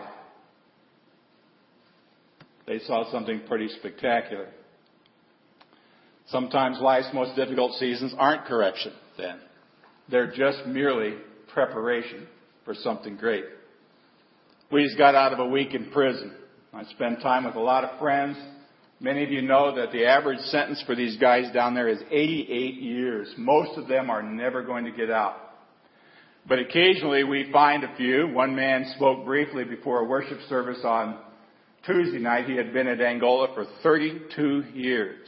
They 2.66 2.78
saw 2.80 3.10
something 3.10 3.42
pretty 3.48 3.68
spectacular. 3.78 4.48
Sometimes 6.30 6.78
life's 6.80 7.08
most 7.12 7.34
difficult 7.34 7.72
seasons 7.74 8.14
aren't 8.16 8.44
correction 8.44 8.92
then. 9.18 9.40
They're 10.08 10.32
just 10.32 10.66
merely 10.66 11.16
preparation 11.52 12.26
for 12.64 12.74
something 12.74 13.16
great. 13.16 13.44
We 14.70 14.84
just 14.84 14.96
got 14.96 15.16
out 15.16 15.32
of 15.32 15.40
a 15.40 15.46
week 15.46 15.74
in 15.74 15.90
prison. 15.90 16.32
I 16.72 16.84
spent 16.84 17.20
time 17.20 17.44
with 17.44 17.56
a 17.56 17.60
lot 17.60 17.82
of 17.82 17.98
friends. 17.98 18.36
Many 19.00 19.24
of 19.24 19.30
you 19.30 19.42
know 19.42 19.74
that 19.74 19.90
the 19.90 20.06
average 20.06 20.38
sentence 20.38 20.82
for 20.86 20.94
these 20.94 21.16
guys 21.16 21.52
down 21.52 21.74
there 21.74 21.88
is 21.88 21.98
88 22.10 22.74
years. 22.74 23.34
Most 23.36 23.76
of 23.76 23.88
them 23.88 24.10
are 24.10 24.22
never 24.22 24.62
going 24.62 24.84
to 24.84 24.92
get 24.92 25.10
out. 25.10 25.36
But 26.46 26.60
occasionally 26.60 27.24
we 27.24 27.50
find 27.50 27.82
a 27.82 27.96
few. 27.96 28.28
One 28.28 28.54
man 28.54 28.92
spoke 28.96 29.24
briefly 29.24 29.64
before 29.64 30.00
a 30.00 30.04
worship 30.04 30.38
service 30.48 30.80
on 30.84 31.18
Tuesday 31.86 32.18
night. 32.18 32.48
He 32.48 32.56
had 32.56 32.72
been 32.72 32.86
at 32.86 33.00
Angola 33.00 33.48
for 33.54 33.66
32 33.82 34.64
years. 34.74 35.26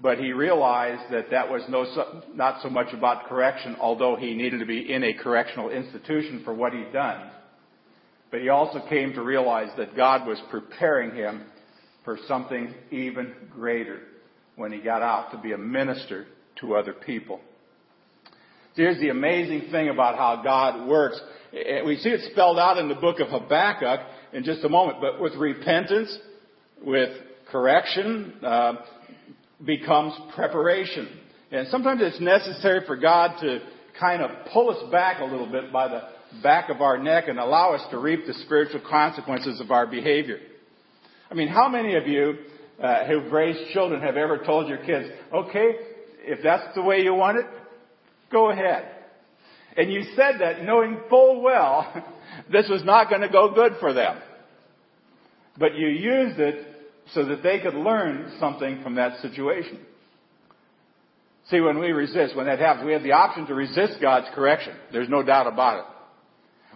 But 0.00 0.18
he 0.18 0.32
realized 0.32 1.10
that 1.10 1.30
that 1.30 1.50
was 1.50 1.62
no, 1.68 1.86
not 2.34 2.60
so 2.62 2.68
much 2.68 2.92
about 2.92 3.28
correction, 3.28 3.76
although 3.80 4.16
he 4.16 4.34
needed 4.34 4.60
to 4.60 4.66
be 4.66 4.92
in 4.92 5.02
a 5.02 5.14
correctional 5.14 5.70
institution 5.70 6.42
for 6.44 6.52
what 6.52 6.74
he'd 6.74 6.92
done. 6.92 7.30
But 8.30 8.40
he 8.40 8.50
also 8.50 8.86
came 8.88 9.14
to 9.14 9.22
realize 9.22 9.70
that 9.78 9.96
God 9.96 10.26
was 10.26 10.38
preparing 10.50 11.14
him 11.14 11.46
for 12.04 12.18
something 12.28 12.74
even 12.90 13.32
greater 13.50 14.00
when 14.56 14.70
he 14.70 14.80
got 14.80 15.02
out 15.02 15.30
to 15.32 15.38
be 15.38 15.52
a 15.52 15.58
minister 15.58 16.26
to 16.60 16.74
other 16.74 16.92
people. 16.92 17.40
Here's 18.74 19.00
the 19.00 19.08
amazing 19.08 19.70
thing 19.70 19.88
about 19.88 20.16
how 20.16 20.42
God 20.42 20.86
works. 20.86 21.18
We 21.52 21.96
see 21.96 22.10
it 22.10 22.30
spelled 22.32 22.58
out 22.58 22.76
in 22.76 22.88
the 22.88 22.94
book 22.94 23.20
of 23.20 23.28
Habakkuk 23.28 24.00
in 24.34 24.44
just 24.44 24.62
a 24.64 24.68
moment, 24.68 24.98
but 25.00 25.18
with 25.20 25.34
repentance, 25.36 26.14
with 26.82 27.10
correction, 27.50 28.34
uh, 28.44 28.74
becomes 29.64 30.12
preparation. 30.34 31.08
And 31.50 31.68
sometimes 31.68 32.00
it's 32.02 32.20
necessary 32.20 32.80
for 32.86 32.96
God 32.96 33.40
to 33.40 33.60
kind 33.98 34.22
of 34.22 34.30
pull 34.52 34.70
us 34.70 34.90
back 34.90 35.20
a 35.20 35.24
little 35.24 35.50
bit 35.50 35.72
by 35.72 35.88
the 35.88 36.02
back 36.42 36.68
of 36.68 36.80
our 36.80 36.98
neck 36.98 37.24
and 37.28 37.38
allow 37.38 37.72
us 37.72 37.82
to 37.90 37.98
reap 37.98 38.26
the 38.26 38.34
spiritual 38.44 38.82
consequences 38.88 39.60
of 39.60 39.70
our 39.70 39.86
behavior. 39.86 40.38
I 41.30 41.34
mean, 41.34 41.48
how 41.48 41.68
many 41.68 41.94
of 41.94 42.06
you 42.06 42.34
uh, 42.82 43.06
who've 43.06 43.32
raised 43.32 43.72
children 43.72 44.02
have 44.02 44.16
ever 44.16 44.38
told 44.44 44.68
your 44.68 44.78
kids, 44.78 45.08
okay, 45.32 45.70
if 46.20 46.40
that's 46.42 46.74
the 46.74 46.82
way 46.82 47.00
you 47.00 47.14
want 47.14 47.38
it, 47.38 47.46
go 48.30 48.50
ahead. 48.50 48.90
And 49.76 49.92
you 49.92 50.02
said 50.16 50.40
that 50.40 50.62
knowing 50.64 50.98
full 51.08 51.42
well 51.42 51.92
this 52.52 52.68
was 52.68 52.84
not 52.84 53.08
going 53.08 53.22
to 53.22 53.28
go 53.28 53.54
good 53.54 53.74
for 53.80 53.92
them. 53.92 54.20
But 55.58 55.74
you 55.74 55.88
used 55.88 56.38
it 56.38 56.75
so 57.12 57.24
that 57.26 57.42
they 57.42 57.60
could 57.60 57.74
learn 57.74 58.36
something 58.40 58.82
from 58.82 58.96
that 58.96 59.20
situation. 59.20 59.78
See, 61.50 61.60
when 61.60 61.78
we 61.78 61.92
resist, 61.92 62.34
when 62.36 62.46
that 62.46 62.58
happens, 62.58 62.86
we 62.86 62.92
have 62.92 63.04
the 63.04 63.12
option 63.12 63.46
to 63.46 63.54
resist 63.54 63.94
God's 64.00 64.26
correction. 64.34 64.74
There's 64.92 65.08
no 65.08 65.22
doubt 65.22 65.46
about 65.46 65.78
it. 65.78 65.84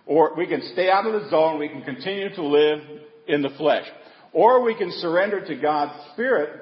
Or 0.06 0.34
we 0.36 0.46
can 0.46 0.62
stay 0.72 0.88
out 0.90 1.06
of 1.06 1.12
the 1.20 1.28
zone, 1.28 1.58
we 1.58 1.68
can 1.68 1.82
continue 1.82 2.32
to 2.34 2.42
live 2.42 2.80
in 3.26 3.42
the 3.42 3.50
flesh. 3.50 3.86
Or 4.32 4.62
we 4.62 4.76
can 4.76 4.92
surrender 4.92 5.44
to 5.44 5.56
God's 5.56 5.92
Spirit, 6.12 6.60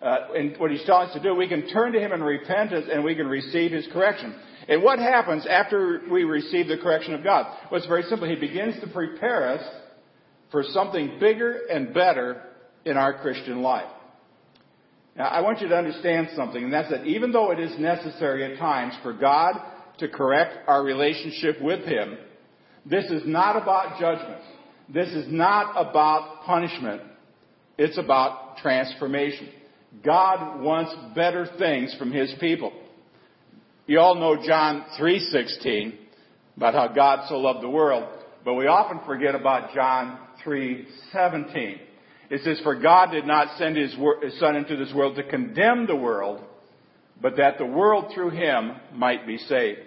uh, 0.00 0.28
and 0.34 0.56
what 0.58 0.70
He's 0.70 0.84
telling 0.84 1.08
us 1.08 1.14
to 1.14 1.22
do, 1.22 1.34
we 1.34 1.48
can 1.48 1.68
turn 1.68 1.92
to 1.92 2.00
Him 2.00 2.12
in 2.12 2.22
repentance 2.22 2.86
and 2.90 3.04
we 3.04 3.14
can 3.14 3.26
receive 3.26 3.72
His 3.72 3.86
correction. 3.92 4.34
And 4.68 4.82
what 4.82 4.98
happens 4.98 5.46
after 5.48 6.02
we 6.10 6.24
receive 6.24 6.68
the 6.68 6.78
correction 6.78 7.14
of 7.14 7.24
God? 7.24 7.46
Well, 7.70 7.78
it's 7.78 7.88
very 7.88 8.04
simple. 8.04 8.28
He 8.28 8.36
begins 8.36 8.80
to 8.80 8.86
prepare 8.86 9.48
us 9.48 9.64
for 10.50 10.62
something 10.62 11.18
bigger 11.18 11.60
and 11.70 11.92
better 11.92 12.42
in 12.84 12.96
our 12.96 13.20
Christian 13.20 13.62
life. 13.62 13.90
Now, 15.16 15.26
I 15.26 15.40
want 15.40 15.60
you 15.60 15.68
to 15.68 15.76
understand 15.76 16.28
something, 16.36 16.62
and 16.62 16.72
that's 16.72 16.90
that 16.90 17.04
even 17.06 17.32
though 17.32 17.50
it 17.50 17.58
is 17.58 17.78
necessary 17.78 18.52
at 18.52 18.58
times 18.58 18.94
for 19.02 19.12
God 19.12 19.54
to 19.98 20.08
correct 20.08 20.68
our 20.68 20.82
relationship 20.84 21.60
with 21.60 21.84
Him, 21.84 22.16
this 22.86 23.04
is 23.06 23.22
not 23.26 23.60
about 23.60 23.98
judgment. 23.98 24.40
This 24.88 25.08
is 25.08 25.26
not 25.28 25.72
about 25.76 26.44
punishment. 26.44 27.02
It's 27.76 27.98
about 27.98 28.58
transformation. 28.58 29.48
God 30.04 30.60
wants 30.62 30.94
better 31.14 31.48
things 31.58 31.94
from 31.98 32.12
His 32.12 32.32
people. 32.40 32.72
You 33.86 34.00
all 34.00 34.14
know 34.14 34.36
John 34.46 34.84
3.16 35.00 35.94
about 36.56 36.74
how 36.74 36.88
God 36.88 37.26
so 37.28 37.36
loved 37.36 37.62
the 37.62 37.70
world, 37.70 38.06
but 38.44 38.54
we 38.54 38.66
often 38.66 39.00
forget 39.06 39.34
about 39.34 39.74
John 39.74 40.18
3.17. 40.44 41.78
It 42.30 42.42
says, 42.44 42.60
For 42.62 42.74
God 42.74 43.10
did 43.10 43.26
not 43.26 43.56
send 43.58 43.76
his, 43.76 43.94
Son 44.38 44.56
into 44.56 44.76
this 44.76 44.92
world 44.94 45.16
to 45.16 45.22
condemn 45.22 45.86
the 45.86 45.96
world, 45.96 46.42
but 47.20 47.36
that 47.36 47.58
the 47.58 47.64
world 47.64 48.12
through 48.14 48.30
him 48.30 48.72
might 48.92 49.26
be 49.26 49.38
saved. 49.38 49.80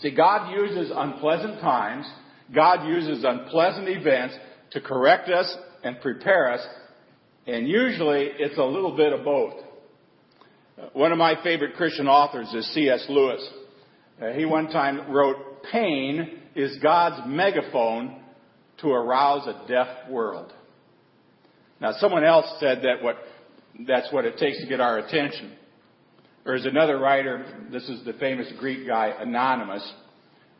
See, 0.00 0.14
God 0.14 0.52
uses 0.52 0.90
unpleasant 0.94 1.60
times, 1.60 2.06
God 2.54 2.86
uses 2.88 3.24
unpleasant 3.24 3.88
events 3.88 4.34
to 4.72 4.80
correct 4.80 5.28
us 5.28 5.54
and 5.82 6.00
prepare 6.00 6.52
us, 6.52 6.66
and 7.46 7.68
usually 7.68 8.30
it's 8.38 8.58
a 8.58 8.64
little 8.64 8.96
bit 8.96 9.12
of 9.12 9.24
both. 9.24 9.54
One 10.92 11.12
of 11.12 11.18
my 11.18 11.40
favorite 11.42 11.76
Christian 11.76 12.08
authors 12.08 12.52
is 12.52 12.66
C.S. 12.74 13.06
Lewis. 13.08 13.48
Uh, 14.20 14.32
he 14.32 14.44
one 14.44 14.68
time 14.68 15.12
wrote, 15.12 15.62
Pain 15.70 16.40
is 16.54 16.76
God's 16.82 17.22
megaphone 17.26 18.20
to 18.78 18.88
arouse 18.88 19.46
a 19.46 19.68
deaf 19.68 20.10
world. 20.10 20.52
Now, 21.80 21.92
someone 21.98 22.24
else 22.24 22.46
said 22.60 22.82
that 22.82 23.02
what, 23.02 23.16
that's 23.86 24.12
what 24.12 24.24
it 24.24 24.38
takes 24.38 24.60
to 24.60 24.66
get 24.66 24.80
our 24.80 24.98
attention. 24.98 25.52
There's 26.44 26.66
another 26.66 26.98
writer, 26.98 27.44
this 27.72 27.88
is 27.88 28.04
the 28.04 28.12
famous 28.14 28.52
Greek 28.58 28.86
guy, 28.86 29.12
Anonymous. 29.18 29.92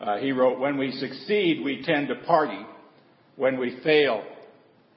Uh, 0.01 0.17
he 0.19 0.33
wrote, 0.33 0.59
When 0.59 0.79
we 0.79 0.93
succeed, 0.93 1.63
we 1.65 1.83
tend 1.85 2.09
to 2.09 2.15
party. 2.27 2.59
When 3.37 3.59
we 3.59 3.79
fail, 3.83 4.25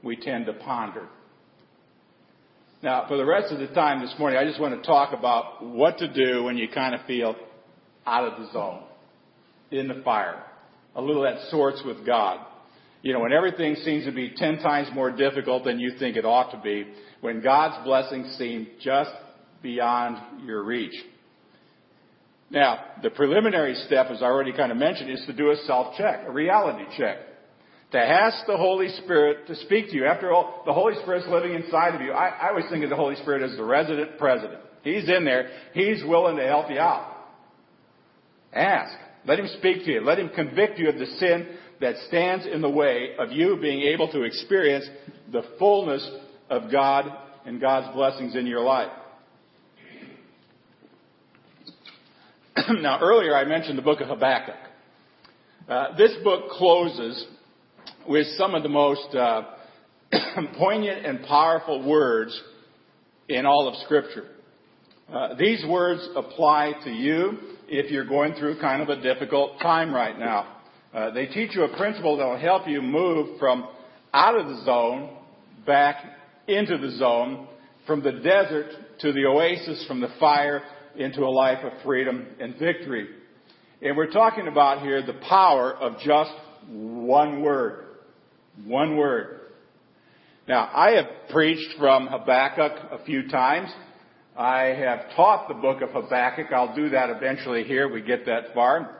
we 0.03 0.15
tend 0.15 0.45
to 0.45 0.53
ponder. 0.53 1.07
Now, 2.83 3.05
for 3.07 3.17
the 3.17 3.25
rest 3.25 3.51
of 3.51 3.59
the 3.59 3.67
time 3.67 4.01
this 4.01 4.13
morning, 4.19 4.37
I 4.39 4.45
just 4.45 4.61
want 4.61 4.79
to 4.79 4.87
talk 4.87 5.11
about 5.17 5.65
what 5.65 5.97
to 5.97 6.07
do 6.11 6.43
when 6.43 6.57
you 6.57 6.67
kind 6.69 6.93
of 6.93 7.01
feel 7.05 7.35
out 8.05 8.31
of 8.31 8.39
the 8.39 8.51
zone, 8.53 8.83
in 9.71 9.87
the 9.87 10.01
fire, 10.03 10.43
a 10.95 11.01
little 11.01 11.25
at 11.25 11.49
sorts 11.49 11.81
with 11.85 12.05
God. 12.05 12.39
You 13.07 13.13
know, 13.13 13.21
when 13.21 13.31
everything 13.31 13.75
seems 13.85 14.03
to 14.03 14.11
be 14.11 14.33
ten 14.35 14.57
times 14.57 14.89
more 14.93 15.09
difficult 15.09 15.63
than 15.63 15.79
you 15.79 15.93
think 15.97 16.17
it 16.17 16.25
ought 16.25 16.51
to 16.51 16.57
be, 16.57 16.85
when 17.21 17.41
God's 17.41 17.81
blessings 17.85 18.35
seem 18.37 18.67
just 18.81 19.11
beyond 19.61 20.45
your 20.45 20.61
reach. 20.61 20.93
Now, 22.51 22.83
the 23.01 23.09
preliminary 23.09 23.75
step, 23.85 24.07
as 24.07 24.21
I 24.21 24.25
already 24.25 24.51
kind 24.51 24.73
of 24.73 24.77
mentioned, 24.77 25.09
is 25.09 25.23
to 25.25 25.31
do 25.31 25.51
a 25.51 25.55
self-check, 25.55 26.27
a 26.27 26.31
reality 26.31 26.83
check. 26.97 27.19
To 27.93 27.97
ask 27.97 28.45
the 28.45 28.57
Holy 28.57 28.89
Spirit 28.89 29.47
to 29.47 29.55
speak 29.55 29.87
to 29.91 29.95
you. 29.95 30.05
After 30.05 30.33
all, 30.33 30.63
the 30.65 30.73
Holy 30.73 30.95
Spirit's 31.01 31.27
living 31.29 31.53
inside 31.53 31.95
of 31.95 32.01
you. 32.01 32.11
I, 32.11 32.27
I 32.27 32.49
always 32.49 32.65
think 32.69 32.83
of 32.83 32.89
the 32.89 32.97
Holy 32.97 33.15
Spirit 33.15 33.41
as 33.41 33.55
the 33.55 33.63
resident 33.63 34.17
president. 34.17 34.59
He's 34.83 35.07
in 35.07 35.23
there. 35.23 35.49
He's 35.73 36.03
willing 36.03 36.35
to 36.35 36.45
help 36.45 36.69
you 36.69 36.77
out. 36.77 37.09
Ask. 38.51 38.97
Let 39.25 39.39
him 39.39 39.47
speak 39.59 39.85
to 39.85 39.91
you. 39.93 40.01
Let 40.01 40.19
him 40.19 40.29
convict 40.35 40.77
you 40.77 40.89
of 40.89 40.99
the 40.99 41.05
sin 41.05 41.56
that 41.79 41.95
stands 42.07 42.45
in 42.45 42.61
the 42.61 42.69
way 42.69 43.11
of 43.19 43.31
you 43.31 43.57
being 43.61 43.81
able 43.81 44.11
to 44.11 44.23
experience 44.23 44.85
the 45.31 45.43
fullness 45.59 46.07
of 46.49 46.71
God 46.71 47.05
and 47.45 47.61
God's 47.61 47.93
blessings 47.95 48.35
in 48.35 48.47
your 48.47 48.61
life. 48.61 48.91
now, 52.69 52.99
earlier 53.01 53.35
I 53.35 53.45
mentioned 53.45 53.77
the 53.77 53.83
book 53.83 54.01
of 54.01 54.07
Habakkuk. 54.07 54.55
Uh, 55.69 55.95
this 55.97 56.13
book 56.23 56.49
closes 56.51 57.25
with 58.07 58.27
some 58.37 58.55
of 58.55 58.63
the 58.63 58.69
most 58.69 59.13
uh, 59.13 59.43
poignant 60.57 61.05
and 61.05 61.25
powerful 61.25 61.87
words 61.87 62.41
in 63.27 63.45
all 63.45 63.67
of 63.67 63.75
Scripture. 63.85 64.25
Uh, 65.11 65.35
these 65.35 65.63
words 65.67 66.07
apply 66.15 66.73
to 66.83 66.89
you 66.89 67.37
if 67.67 67.91
you're 67.91 68.05
going 68.05 68.33
through 68.33 68.59
kind 68.59 68.81
of 68.81 68.89
a 68.89 69.01
difficult 69.01 69.59
time 69.61 69.93
right 69.93 70.17
now. 70.17 70.56
Uh, 70.93 71.11
they 71.11 71.25
teach 71.25 71.55
you 71.55 71.63
a 71.63 71.77
principle 71.77 72.17
that 72.17 72.25
will 72.25 72.39
help 72.39 72.67
you 72.67 72.81
move 72.81 73.39
from 73.39 73.67
out 74.13 74.39
of 74.39 74.47
the 74.47 74.63
zone 74.63 75.17
back 75.65 76.03
into 76.47 76.77
the 76.77 76.91
zone, 76.97 77.47
from 77.85 78.01
the 78.01 78.11
desert 78.11 78.71
to 78.99 79.11
the 79.11 79.25
oasis, 79.25 79.85
from 79.87 79.99
the 79.99 80.09
fire 80.19 80.63
into 80.95 81.21
a 81.23 81.29
life 81.29 81.63
of 81.63 81.71
freedom 81.83 82.25
and 82.39 82.57
victory. 82.57 83.07
And 83.81 83.95
we're 83.95 84.11
talking 84.11 84.47
about 84.47 84.81
here 84.81 85.05
the 85.05 85.19
power 85.27 85.73
of 85.73 85.99
just 85.99 86.31
one 86.69 87.41
word. 87.41 87.85
One 88.65 88.97
word. 88.97 89.41
Now, 90.47 90.71
I 90.73 90.91
have 90.91 91.29
preached 91.29 91.77
from 91.77 92.07
Habakkuk 92.07 92.91
a 92.91 93.03
few 93.05 93.27
times. 93.27 93.69
I 94.35 94.61
have 94.67 95.15
taught 95.15 95.47
the 95.47 95.53
book 95.55 95.81
of 95.81 95.89
Habakkuk. 95.89 96.51
I'll 96.53 96.75
do 96.75 96.89
that 96.89 97.09
eventually 97.09 97.63
here. 97.65 97.91
We 97.91 98.01
get 98.01 98.25
that 98.25 98.53
far. 98.53 98.97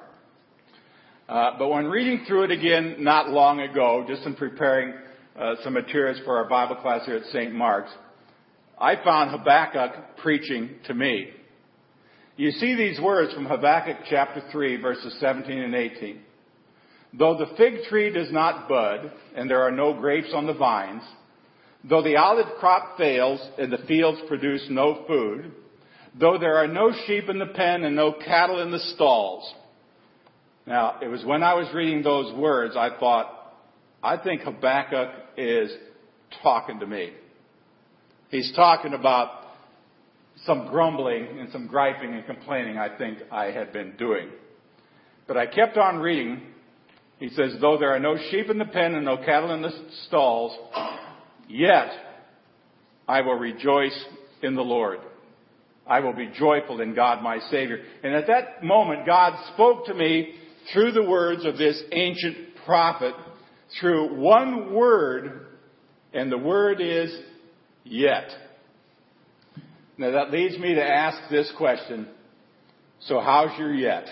Uh, 1.28 1.52
but 1.58 1.68
when 1.68 1.88
reading 1.88 2.24
through 2.26 2.44
it 2.44 2.52
again 2.52 2.96
not 3.00 3.30
long 3.30 3.60
ago, 3.60 4.06
just 4.08 4.26
in 4.26 4.34
preparing 4.34 4.94
uh, 5.38 5.56
some 5.62 5.74
materials 5.74 6.18
for 6.24 6.38
our 6.38 6.48
Bible 6.48 6.78
class 6.78 7.06
here 7.06 7.18
at 7.18 7.26
St. 7.26 7.54
Mark's, 7.54 7.92
I 8.80 8.96
found 9.04 9.32
Habakkuk 9.32 10.18
preaching 10.22 10.76
to 10.86 10.94
me. 10.94 11.30
You 12.38 12.52
see 12.52 12.76
these 12.76 13.02
words 13.02 13.34
from 13.34 13.46
Habakkuk 13.46 14.06
chapter 14.10 14.42
3, 14.52 14.82
verses 14.82 15.18
17 15.20 15.60
and 15.60 15.76
18. 15.76 16.22
Though 17.14 17.38
the 17.38 17.56
fig 17.58 17.84
tree 17.90 18.10
does 18.12 18.32
not 18.32 18.70
bud, 18.70 19.12
and 19.36 19.50
there 19.50 19.64
are 19.64 19.72
no 19.72 19.94
grapes 20.00 20.32
on 20.34 20.46
the 20.46 20.54
vines, 20.54 21.02
though 21.84 22.04
the 22.04 22.16
olive 22.16 22.58
crop 22.60 22.98
fails, 22.98 23.42
and 23.58 23.72
the 23.74 23.86
fields 23.88 24.22
produce 24.30 24.66
no 24.70 25.04
food, 25.08 25.52
though 26.18 26.38
there 26.38 26.58
are 26.58 26.68
no 26.68 26.94
sheep 27.06 27.28
in 27.28 27.40
the 27.40 27.48
pen 27.48 27.84
and 27.84 27.96
no 27.96 28.14
cattle 28.14 28.62
in 28.62 28.72
the 28.72 28.80
stalls, 28.96 29.54
now, 30.68 30.98
it 31.02 31.08
was 31.08 31.24
when 31.24 31.44
I 31.44 31.54
was 31.54 31.74
reading 31.74 32.04
those 32.04 32.36
words, 32.36 32.76
I 32.76 32.90
thought, 33.00 33.56
I 34.04 34.18
think 34.18 34.42
Habakkuk 34.42 35.10
is 35.38 35.72
talking 36.44 36.82
to 36.82 36.86
me. 36.86 37.14
He's 38.30 38.52
talking 38.54 38.94
about 38.94 39.30
some 40.44 40.68
grumbling 40.68 41.40
and 41.40 41.50
some 41.54 41.68
griping 41.68 42.14
and 42.14 42.26
complaining 42.26 42.78
I 42.78 42.98
think 42.98 43.20
I 43.32 43.46
had 43.46 43.72
been 43.72 43.96
doing. 43.98 44.28
But 45.26 45.38
I 45.38 45.48
kept 45.48 45.78
on 45.78 46.00
reading. 46.00 46.42
He 47.18 47.30
says, 47.30 47.56
though 47.62 47.78
there 47.78 47.96
are 47.96 48.00
no 48.00 48.18
sheep 48.30 48.50
in 48.50 48.58
the 48.58 48.66
pen 48.66 48.94
and 48.94 49.06
no 49.06 49.18
cattle 49.18 49.54
in 49.54 49.62
the 49.62 49.72
stalls, 50.08 50.56
yet 51.48 51.90
I 53.08 53.22
will 53.22 53.36
rejoice 53.36 53.98
in 54.44 54.56
the 54.56 54.62
Lord. 54.62 55.00
I 55.88 56.02
will 56.02 56.14
be 56.14 56.30
joyful 56.38 56.82
in 56.82 56.94
God 56.94 57.24
my 57.24 57.40
Savior. 57.50 57.80
And 58.04 58.14
at 58.14 58.28
that 58.28 58.64
moment, 58.64 59.06
God 59.06 59.34
spoke 59.54 59.86
to 59.86 59.94
me 59.94 60.36
through 60.74 60.92
the 60.92 61.04
words 61.04 61.46
of 61.46 61.58
this 61.58 61.82
ancient 61.92 62.56
prophet 62.66 63.14
through 63.80 64.16
one 64.20 64.74
word, 64.74 65.48
and 66.14 66.32
the 66.32 66.38
word 66.38 66.82
is 66.82 67.14
yet. 67.84 68.30
Now 69.98 70.12
that 70.12 70.32
leads 70.32 70.58
me 70.58 70.76
to 70.76 70.84
ask 70.84 71.30
this 71.30 71.52
question. 71.58 72.08
So 73.02 73.20
how's 73.20 73.58
your 73.58 73.74
yet? 73.74 74.06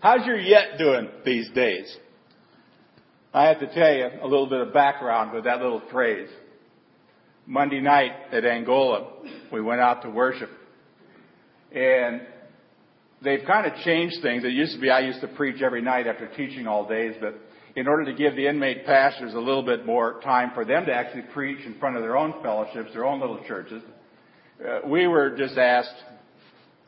How's 0.00 0.26
your 0.26 0.38
yet 0.38 0.78
doing 0.78 1.08
these 1.24 1.48
days? 1.54 1.96
I 3.32 3.46
have 3.46 3.60
to 3.60 3.72
tell 3.72 3.94
you 3.94 4.08
a 4.20 4.26
little 4.26 4.48
bit 4.48 4.60
of 4.60 4.74
background 4.74 5.32
with 5.32 5.44
that 5.44 5.60
little 5.60 5.82
phrase. 5.90 6.28
Monday 7.46 7.80
night 7.80 8.12
at 8.30 8.44
Angola, 8.44 9.10
we 9.52 9.60
went 9.60 9.80
out 9.80 10.02
to 10.02 10.10
worship. 10.10 10.50
And 11.74 12.20
they've 13.22 13.44
kind 13.46 13.66
of 13.66 13.74
changed 13.84 14.16
things. 14.22 14.44
It 14.44 14.52
used 14.52 14.74
to 14.74 14.80
be 14.80 14.90
I 14.90 15.00
used 15.00 15.20
to 15.20 15.28
preach 15.28 15.62
every 15.62 15.82
night 15.82 16.06
after 16.06 16.28
teaching 16.28 16.66
all 16.66 16.88
days, 16.88 17.14
but 17.20 17.34
in 17.74 17.86
order 17.88 18.04
to 18.04 18.12
give 18.12 18.36
the 18.36 18.46
inmate 18.46 18.84
pastors 18.84 19.34
a 19.34 19.38
little 19.38 19.62
bit 19.62 19.86
more 19.86 20.20
time 20.20 20.50
for 20.54 20.64
them 20.64 20.84
to 20.86 20.92
actually 20.92 21.22
preach 21.32 21.64
in 21.64 21.78
front 21.78 21.96
of 21.96 22.02
their 22.02 22.16
own 22.16 22.34
fellowships, 22.42 22.92
their 22.92 23.06
own 23.06 23.20
little 23.20 23.42
churches, 23.46 23.82
uh, 24.66 24.80
we 24.86 25.06
were 25.06 25.36
just 25.36 25.56
asked, 25.56 25.94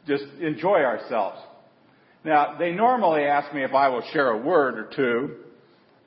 just 0.06 0.24
enjoy 0.40 0.80
ourselves. 0.80 1.38
Now, 2.24 2.56
they 2.58 2.72
normally 2.72 3.22
ask 3.22 3.54
me 3.54 3.64
if 3.64 3.74
I 3.74 3.88
will 3.88 4.02
share 4.12 4.30
a 4.30 4.38
word 4.38 4.78
or 4.78 4.90
two 4.94 5.36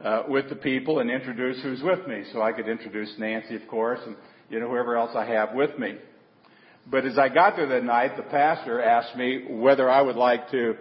uh, 0.04 0.24
with 0.28 0.50
the 0.50 0.56
people 0.56 1.00
and 1.00 1.10
introduce 1.10 1.62
who's 1.62 1.82
with 1.82 2.08
me. 2.08 2.24
So 2.32 2.42
I 2.42 2.52
could 2.52 2.68
introduce 2.68 3.14
Nancy, 3.18 3.56
of 3.56 3.68
course, 3.68 4.00
and 4.06 4.16
you 4.50 4.60
know 4.60 4.70
whoever 4.70 4.96
else 4.98 5.12
I 5.16 5.26
have 5.26 5.54
with 5.54 5.78
me. 5.78 5.96
But 6.90 7.06
as 7.06 7.18
I 7.18 7.28
got 7.28 7.58
there 7.58 7.68
that 7.68 7.84
night, 7.84 8.16
the 8.16 8.24
pastor 8.24 8.82
asked 8.82 9.16
me 9.18 9.46
whether 9.50 9.90
I 9.90 10.02
would 10.02 10.16
like 10.16 10.50
to 10.52 10.76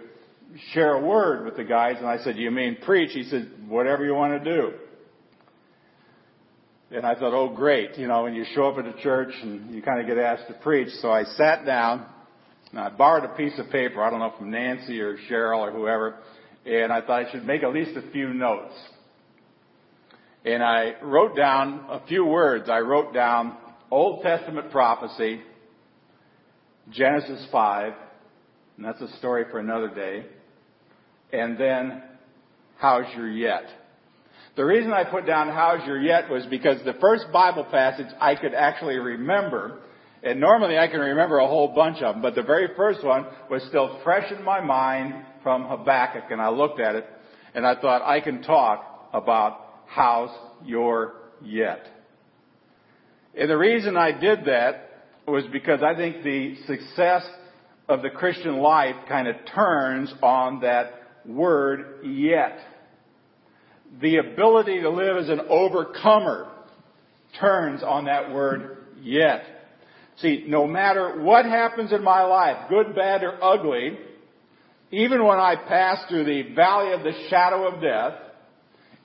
share 0.71 0.93
a 0.93 1.05
word 1.05 1.43
with 1.43 1.57
the 1.57 1.65
guys, 1.65 1.97
and 1.97 2.07
I 2.07 2.17
said, 2.19 2.37
"You 2.37 2.49
mean 2.49 2.77
preach?" 2.81 3.11
He 3.11 3.23
said, 3.23 3.51
"Whatever 3.67 4.05
you 4.05 4.15
want 4.15 4.41
to 4.41 4.55
do." 4.55 4.73
And 6.91 7.05
I 7.05 7.15
thought, 7.15 7.33
"Oh, 7.33 7.49
great! 7.49 7.97
You 7.97 8.07
know, 8.07 8.23
when 8.23 8.33
you 8.33 8.45
show 8.45 8.69
up 8.69 8.77
at 8.77 8.85
a 8.85 8.93
church 9.01 9.33
and 9.41 9.75
you 9.75 9.81
kind 9.81 9.99
of 9.99 10.07
get 10.07 10.17
asked 10.17 10.47
to 10.47 10.53
preach." 10.53 10.89
So 11.01 11.11
I 11.11 11.23
sat 11.23 11.65
down, 11.65 12.05
and 12.71 12.79
I 12.79 12.89
borrowed 12.89 13.25
a 13.25 13.35
piece 13.35 13.59
of 13.59 13.69
paper. 13.69 14.01
I 14.01 14.09
don't 14.09 14.19
know 14.19 14.33
from 14.37 14.51
Nancy 14.51 15.01
or 15.01 15.17
Cheryl 15.29 15.59
or 15.59 15.71
whoever, 15.71 16.15
and 16.65 16.93
I 16.93 17.01
thought 17.01 17.25
I 17.25 17.31
should 17.31 17.45
make 17.45 17.63
at 17.63 17.73
least 17.73 17.97
a 17.97 18.01
few 18.13 18.33
notes. 18.33 18.73
And 20.45 20.63
I 20.63 20.95
wrote 21.01 21.35
down 21.35 21.85
a 21.89 21.99
few 22.07 22.23
words. 22.23 22.69
I 22.69 22.79
wrote 22.79 23.13
down 23.13 23.57
Old 23.91 24.23
Testament 24.23 24.71
prophecy 24.71 25.41
Genesis 26.91 27.45
5, 27.51 27.93
and 28.77 28.85
that's 28.85 29.01
a 29.01 29.17
story 29.17 29.45
for 29.51 29.59
another 29.59 29.89
day. 29.89 30.25
And 31.33 31.57
then, 31.57 32.03
how's 32.77 33.05
your 33.15 33.29
yet? 33.29 33.63
The 34.55 34.65
reason 34.65 34.91
I 34.91 35.03
put 35.03 35.27
down 35.27 35.49
how's 35.49 35.85
your 35.85 36.01
yet 36.01 36.29
was 36.29 36.45
because 36.47 36.83
the 36.83 36.95
first 36.99 37.25
Bible 37.31 37.65
passage 37.65 38.07
I 38.19 38.35
could 38.35 38.53
actually 38.53 38.95
remember, 38.95 39.79
and 40.23 40.39
normally 40.39 40.77
I 40.77 40.87
can 40.87 40.99
remember 40.99 41.37
a 41.37 41.47
whole 41.47 41.75
bunch 41.75 42.01
of 42.01 42.15
them, 42.15 42.21
but 42.21 42.35
the 42.35 42.41
very 42.43 42.69
first 42.75 43.03
one 43.03 43.25
was 43.51 43.61
still 43.69 43.99
fresh 44.03 44.31
in 44.31 44.43
my 44.43 44.61
mind 44.61 45.13
from 45.43 45.65
Habakkuk, 45.67 46.31
and 46.31 46.41
I 46.41 46.49
looked 46.49 46.79
at 46.79 46.95
it, 46.95 47.05
and 47.53 47.67
I 47.67 47.79
thought 47.79 48.01
I 48.01 48.21
can 48.21 48.41
talk 48.41 49.09
about 49.13 49.59
how's 49.87 50.31
your 50.65 51.15
yet. 51.43 51.85
And 53.39 53.49
the 53.49 53.57
reason 53.57 53.95
I 53.97 54.11
did 54.11 54.45
that 54.45 54.86
was 55.27 55.43
because 55.51 55.81
I 55.83 55.93
think 55.93 56.23
the 56.23 56.55
success 56.67 57.23
of 57.89 58.01
the 58.01 58.09
Christian 58.09 58.59
life 58.59 58.95
kind 59.09 59.27
of 59.27 59.35
turns 59.53 60.13
on 60.23 60.61
that 60.61 60.93
word 61.25 62.05
yet. 62.05 62.57
The 64.01 64.17
ability 64.17 64.81
to 64.81 64.89
live 64.89 65.17
as 65.17 65.27
an 65.27 65.41
overcomer 65.49 66.49
turns 67.41 67.83
on 67.83 68.05
that 68.05 68.33
word 68.33 68.77
yet. 69.01 69.43
See, 70.21 70.45
no 70.47 70.65
matter 70.65 71.21
what 71.21 71.45
happens 71.45 71.91
in 71.91 72.03
my 72.03 72.23
life, 72.23 72.69
good, 72.69 72.95
bad, 72.95 73.21
or 73.23 73.43
ugly, 73.43 73.97
even 74.91 75.25
when 75.25 75.39
I 75.39 75.55
pass 75.57 76.07
through 76.07 76.23
the 76.23 76.53
valley 76.55 76.93
of 76.93 77.03
the 77.03 77.11
shadow 77.29 77.67
of 77.67 77.81
death, 77.81 78.13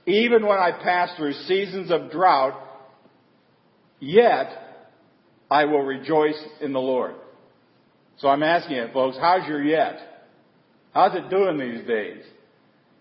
even 0.06 0.46
when 0.46 0.58
I 0.58 0.70
pass 0.70 1.16
through 1.16 1.32
seasons 1.32 1.90
of 1.90 2.12
drought, 2.12 2.54
yet 3.98 4.61
I 5.52 5.66
will 5.66 5.82
rejoice 5.82 6.42
in 6.62 6.72
the 6.72 6.80
Lord. 6.80 7.14
So 8.16 8.28
I'm 8.28 8.42
asking 8.42 8.76
you, 8.76 8.86
folks, 8.94 9.18
how's 9.20 9.46
your 9.46 9.62
yet? 9.62 9.98
How's 10.94 11.14
it 11.14 11.28
doing 11.28 11.58
these 11.58 11.86
days? 11.86 12.24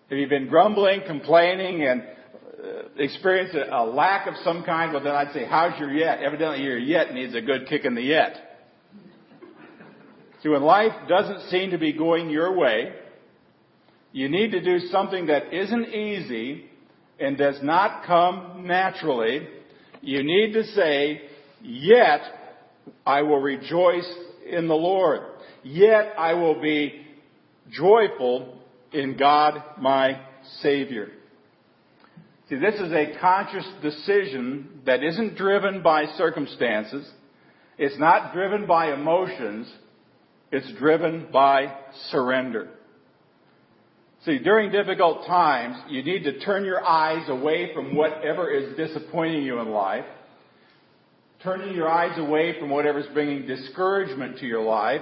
Have 0.10 0.20
you 0.20 0.28
been 0.28 0.50
grumbling, 0.50 1.04
complaining, 1.08 1.88
and 1.88 2.02
uh, 2.02 2.90
experienced 2.98 3.56
a, 3.56 3.74
a 3.74 3.86
lack 3.86 4.28
of 4.28 4.34
some 4.44 4.66
kind? 4.66 4.92
Well, 4.92 5.02
then 5.02 5.16
I'd 5.16 5.32
say, 5.34 5.46
how's 5.46 5.80
your 5.80 5.94
yet? 5.94 6.20
Evidently 6.22 6.62
your 6.62 6.78
yet 6.78 7.14
needs 7.14 7.34
a 7.36 7.42
good 7.42 7.68
kick 7.68 7.86
in 7.86 7.96
the 7.96 8.02
yet. 8.02 8.36
See, 10.44 10.50
when 10.50 10.64
life 10.64 10.92
doesn't 11.08 11.50
seem 11.52 11.72
to 11.72 11.78
be 11.78 11.94
going 11.94 12.30
your 12.30 12.58
way, 12.58 12.92
you 14.12 14.28
need 14.28 14.52
to 14.52 14.62
do 14.62 14.88
something 14.88 15.28
that 15.28 15.54
isn't 15.54 15.88
easy 15.88 16.66
and 17.18 17.38
does 17.38 17.60
not 17.64 18.06
come 18.06 18.66
naturally. 18.68 19.48
You 20.02 20.22
need 20.22 20.52
to 20.52 20.66
say, 20.66 21.22
yet 21.62 22.22
I 23.06 23.22
will 23.22 23.40
rejoice 23.40 24.10
in 24.50 24.68
the 24.68 24.76
Lord. 24.76 25.22
Yet 25.64 26.14
I 26.18 26.34
will 26.34 26.62
be 26.62 27.06
joyful 27.70 28.58
in 28.92 29.18
God 29.18 29.62
my 29.80 30.22
Savior. 30.62 31.10
See, 32.50 32.58
this 32.58 32.76
is 32.76 32.92
a 32.92 33.18
conscious 33.20 33.66
decision 33.82 34.82
that 34.86 35.04
isn't 35.04 35.38
driven 35.38 35.82
by 35.82 36.06
circumstances. 36.18 37.10
It's 37.78 37.98
not 37.98 38.34
driven 38.34 38.68
by 38.68 38.94
emotions. 38.94 39.72
It's 40.52 40.72
driven 40.78 41.30
by 41.32 41.74
surrender. 42.10 42.70
See, 44.26 44.38
during 44.38 44.72
difficult 44.72 45.26
times, 45.26 45.78
you 45.90 46.04
need 46.04 46.24
to 46.26 46.40
turn 46.42 46.66
your 46.66 46.86
eyes 46.86 47.28
away 47.30 47.74
from 47.74 47.96
whatever 47.96 48.52
is 48.52 48.76
disappointing 48.76 49.44
you 49.44 49.60
in 49.60 49.70
life 49.70 50.06
turning 51.44 51.74
your 51.76 51.90
eyes 51.90 52.18
away 52.20 52.60
from 52.60 52.70
whatever's 52.70 53.08
bringing 53.14 53.48
discouragement 53.48 54.38
to 54.38 54.46
your 54.46 54.62
life. 54.62 55.02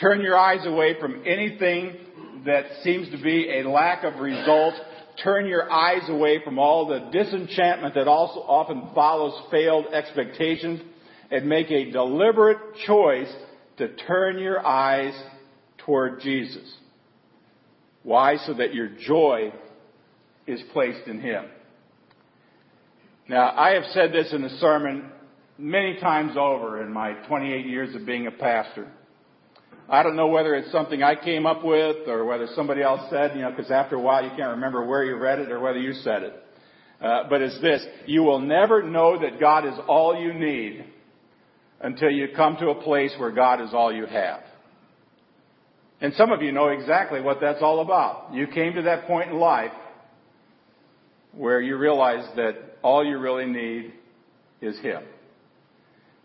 Turn 0.00 0.20
your 0.20 0.36
eyes 0.36 0.66
away 0.66 0.96
from 1.00 1.22
anything 1.26 1.96
that 2.44 2.64
seems 2.82 3.08
to 3.10 3.22
be 3.22 3.60
a 3.60 3.68
lack 3.68 4.04
of 4.04 4.20
result. 4.20 4.74
Turn 5.22 5.46
your 5.46 5.70
eyes 5.70 6.08
away 6.08 6.40
from 6.44 6.58
all 6.58 6.86
the 6.86 7.10
disenchantment 7.12 7.94
that 7.94 8.08
also 8.08 8.40
often 8.40 8.90
follows 8.94 9.40
failed 9.50 9.86
expectations 9.92 10.80
and 11.30 11.46
make 11.46 11.70
a 11.70 11.90
deliberate 11.90 12.58
choice 12.86 13.32
to 13.76 13.94
turn 13.94 14.38
your 14.38 14.64
eyes 14.66 15.14
toward 15.78 16.20
Jesus. 16.20 16.68
Why? 18.02 18.36
So 18.38 18.54
that 18.54 18.74
your 18.74 18.88
joy 18.88 19.52
is 20.46 20.60
placed 20.72 21.06
in 21.06 21.20
Him. 21.20 21.44
Now, 23.28 23.52
I 23.56 23.74
have 23.74 23.84
said 23.92 24.12
this 24.12 24.32
in 24.32 24.44
a 24.44 24.58
sermon 24.58 25.10
many 25.56 25.98
times 26.00 26.36
over 26.36 26.82
in 26.82 26.92
my 26.92 27.12
28 27.28 27.66
years 27.66 27.94
of 27.94 28.04
being 28.04 28.26
a 28.26 28.32
pastor. 28.32 28.90
I 29.88 30.02
don't 30.02 30.16
know 30.16 30.28
whether 30.28 30.54
it's 30.54 30.72
something 30.72 31.02
I 31.02 31.14
came 31.14 31.46
up 31.46 31.64
with 31.64 32.08
or 32.08 32.24
whether 32.24 32.48
somebody 32.54 32.82
else 32.82 33.02
said, 33.10 33.32
you 33.36 33.42
know, 33.42 33.50
because 33.50 33.70
after 33.70 33.96
a 33.96 34.00
while 34.00 34.24
you 34.24 34.30
can't 34.30 34.52
remember 34.52 34.86
where 34.86 35.04
you 35.04 35.16
read 35.16 35.38
it 35.38 35.52
or 35.52 35.60
whether 35.60 35.78
you 35.78 35.92
said 35.92 36.22
it. 36.22 36.42
Uh, 37.00 37.24
but 37.28 37.42
it's 37.42 37.60
this. 37.60 37.84
You 38.06 38.22
will 38.22 38.40
never 38.40 38.82
know 38.82 39.20
that 39.20 39.40
God 39.40 39.66
is 39.66 39.74
all 39.88 40.18
you 40.18 40.32
need 40.32 40.84
until 41.80 42.10
you 42.10 42.28
come 42.34 42.56
to 42.56 42.70
a 42.70 42.82
place 42.82 43.12
where 43.18 43.32
God 43.32 43.60
is 43.60 43.70
all 43.72 43.92
you 43.92 44.06
have. 44.06 44.40
And 46.00 46.14
some 46.14 46.32
of 46.32 46.42
you 46.42 46.52
know 46.52 46.68
exactly 46.68 47.20
what 47.20 47.40
that's 47.40 47.62
all 47.62 47.80
about. 47.80 48.32
You 48.32 48.46
came 48.46 48.74
to 48.74 48.82
that 48.82 49.06
point 49.06 49.30
in 49.30 49.38
life 49.38 49.72
where 51.34 51.60
you 51.60 51.76
realize 51.76 52.26
that 52.36 52.54
all 52.82 53.04
you 53.04 53.18
really 53.18 53.46
need 53.46 53.92
is 54.60 54.78
Him. 54.80 55.02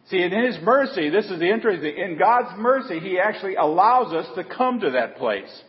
See, 0.10 0.22
in 0.22 0.32
His 0.32 0.58
mercy, 0.62 1.10
this 1.10 1.26
is 1.26 1.39
the 1.39 1.50
interesting, 1.50 1.98
in 1.98 2.17
God's 2.17 2.58
mercy, 2.58 3.00
He 3.00 3.20
actually 3.20 3.56
allows 3.56 4.13
us 4.13 4.28
to 4.36 4.43
come 4.43 4.80
to 4.82 4.91
that 4.91 5.17
place. 5.17 5.63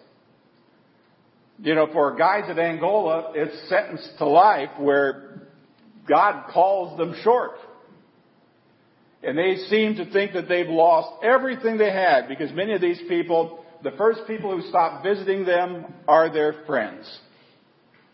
You 1.61 1.75
know, 1.75 1.89
for 1.93 2.15
guys 2.17 2.45
at 2.49 2.59
Angola, 2.59 3.33
it's 3.35 3.69
sentenced 3.69 4.19
to 4.19 4.27
life 4.27 4.71
where 4.79 5.49
God 6.09 6.51
calls 6.53 6.97
them 6.97 7.17
short. 7.23 7.53
And 9.23 9.37
they 9.37 9.57
seem 9.69 9.97
to 9.97 10.11
think 10.13 10.33
that 10.35 10.49
they've 10.49 10.69
lost 10.69 11.25
everything 11.25 11.77
they 11.77 11.91
had 11.91 12.29
because 12.29 12.53
many 12.53 12.75
of 12.75 12.81
these 12.81 13.01
people, 13.09 13.65
the 13.83 13.91
first 13.93 14.21
people 14.29 14.57
who 14.57 14.69
stop 14.69 15.03
visiting 15.03 15.45
them 15.45 15.93
are 16.07 16.33
their 16.33 16.65
friends. 16.67 17.05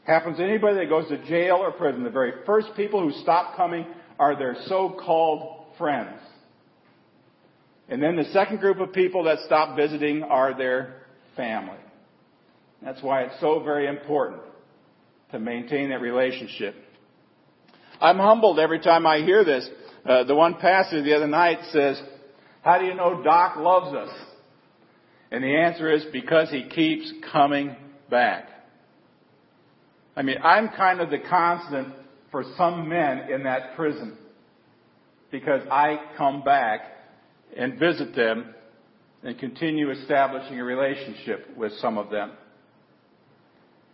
Happens 0.04 0.36
to 0.36 0.44
anybody 0.44 0.76
that 0.76 0.88
goes 0.88 1.08
to 1.08 1.24
jail 1.26 1.56
or 1.56 1.72
prison. 1.72 2.04
The 2.04 2.10
very 2.10 2.32
first 2.44 2.68
people 2.76 3.00
who 3.00 3.18
stop 3.22 3.56
coming 3.56 3.86
are 4.18 4.36
their 4.36 4.56
so-called 4.66 5.66
friends. 5.78 6.20
And 7.88 8.02
then 8.02 8.16
the 8.16 8.24
second 8.24 8.60
group 8.60 8.80
of 8.80 8.92
people 8.92 9.24
that 9.24 9.38
stop 9.46 9.76
visiting 9.76 10.22
are 10.22 10.56
their 10.56 11.02
family. 11.36 11.78
That's 12.82 13.02
why 13.02 13.22
it's 13.22 13.40
so 13.40 13.60
very 13.60 13.86
important 13.86 14.42
to 15.32 15.38
maintain 15.38 15.88
that 15.88 16.00
relationship. 16.00 16.74
I'm 18.00 18.18
humbled 18.18 18.58
every 18.58 18.80
time 18.80 19.06
I 19.06 19.18
hear 19.18 19.44
this. 19.44 19.68
Uh, 20.04 20.24
the 20.24 20.34
one 20.34 20.54
pastor 20.54 21.02
the 21.02 21.14
other 21.14 21.26
night 21.26 21.58
says, 21.72 22.00
How 22.62 22.78
do 22.78 22.84
you 22.84 22.94
know 22.94 23.22
Doc 23.22 23.56
loves 23.56 23.94
us? 23.94 24.14
And 25.30 25.42
the 25.42 25.56
answer 25.56 25.90
is 25.90 26.04
because 26.12 26.50
he 26.50 26.68
keeps 26.68 27.10
coming 27.32 27.74
back. 28.10 28.48
I 30.16 30.22
mean, 30.22 30.36
I'm 30.42 30.68
kind 30.68 31.00
of 31.00 31.10
the 31.10 31.18
constant 31.18 31.88
for 32.30 32.44
some 32.56 32.88
men 32.88 33.30
in 33.30 33.44
that 33.44 33.76
prison 33.76 34.16
because 35.30 35.62
I 35.70 36.00
come 36.16 36.42
back 36.42 36.80
and 37.56 37.78
visit 37.78 38.14
them 38.14 38.54
and 39.22 39.38
continue 39.38 39.90
establishing 39.90 40.60
a 40.60 40.64
relationship 40.64 41.56
with 41.56 41.72
some 41.80 41.98
of 41.98 42.10
them. 42.10 42.32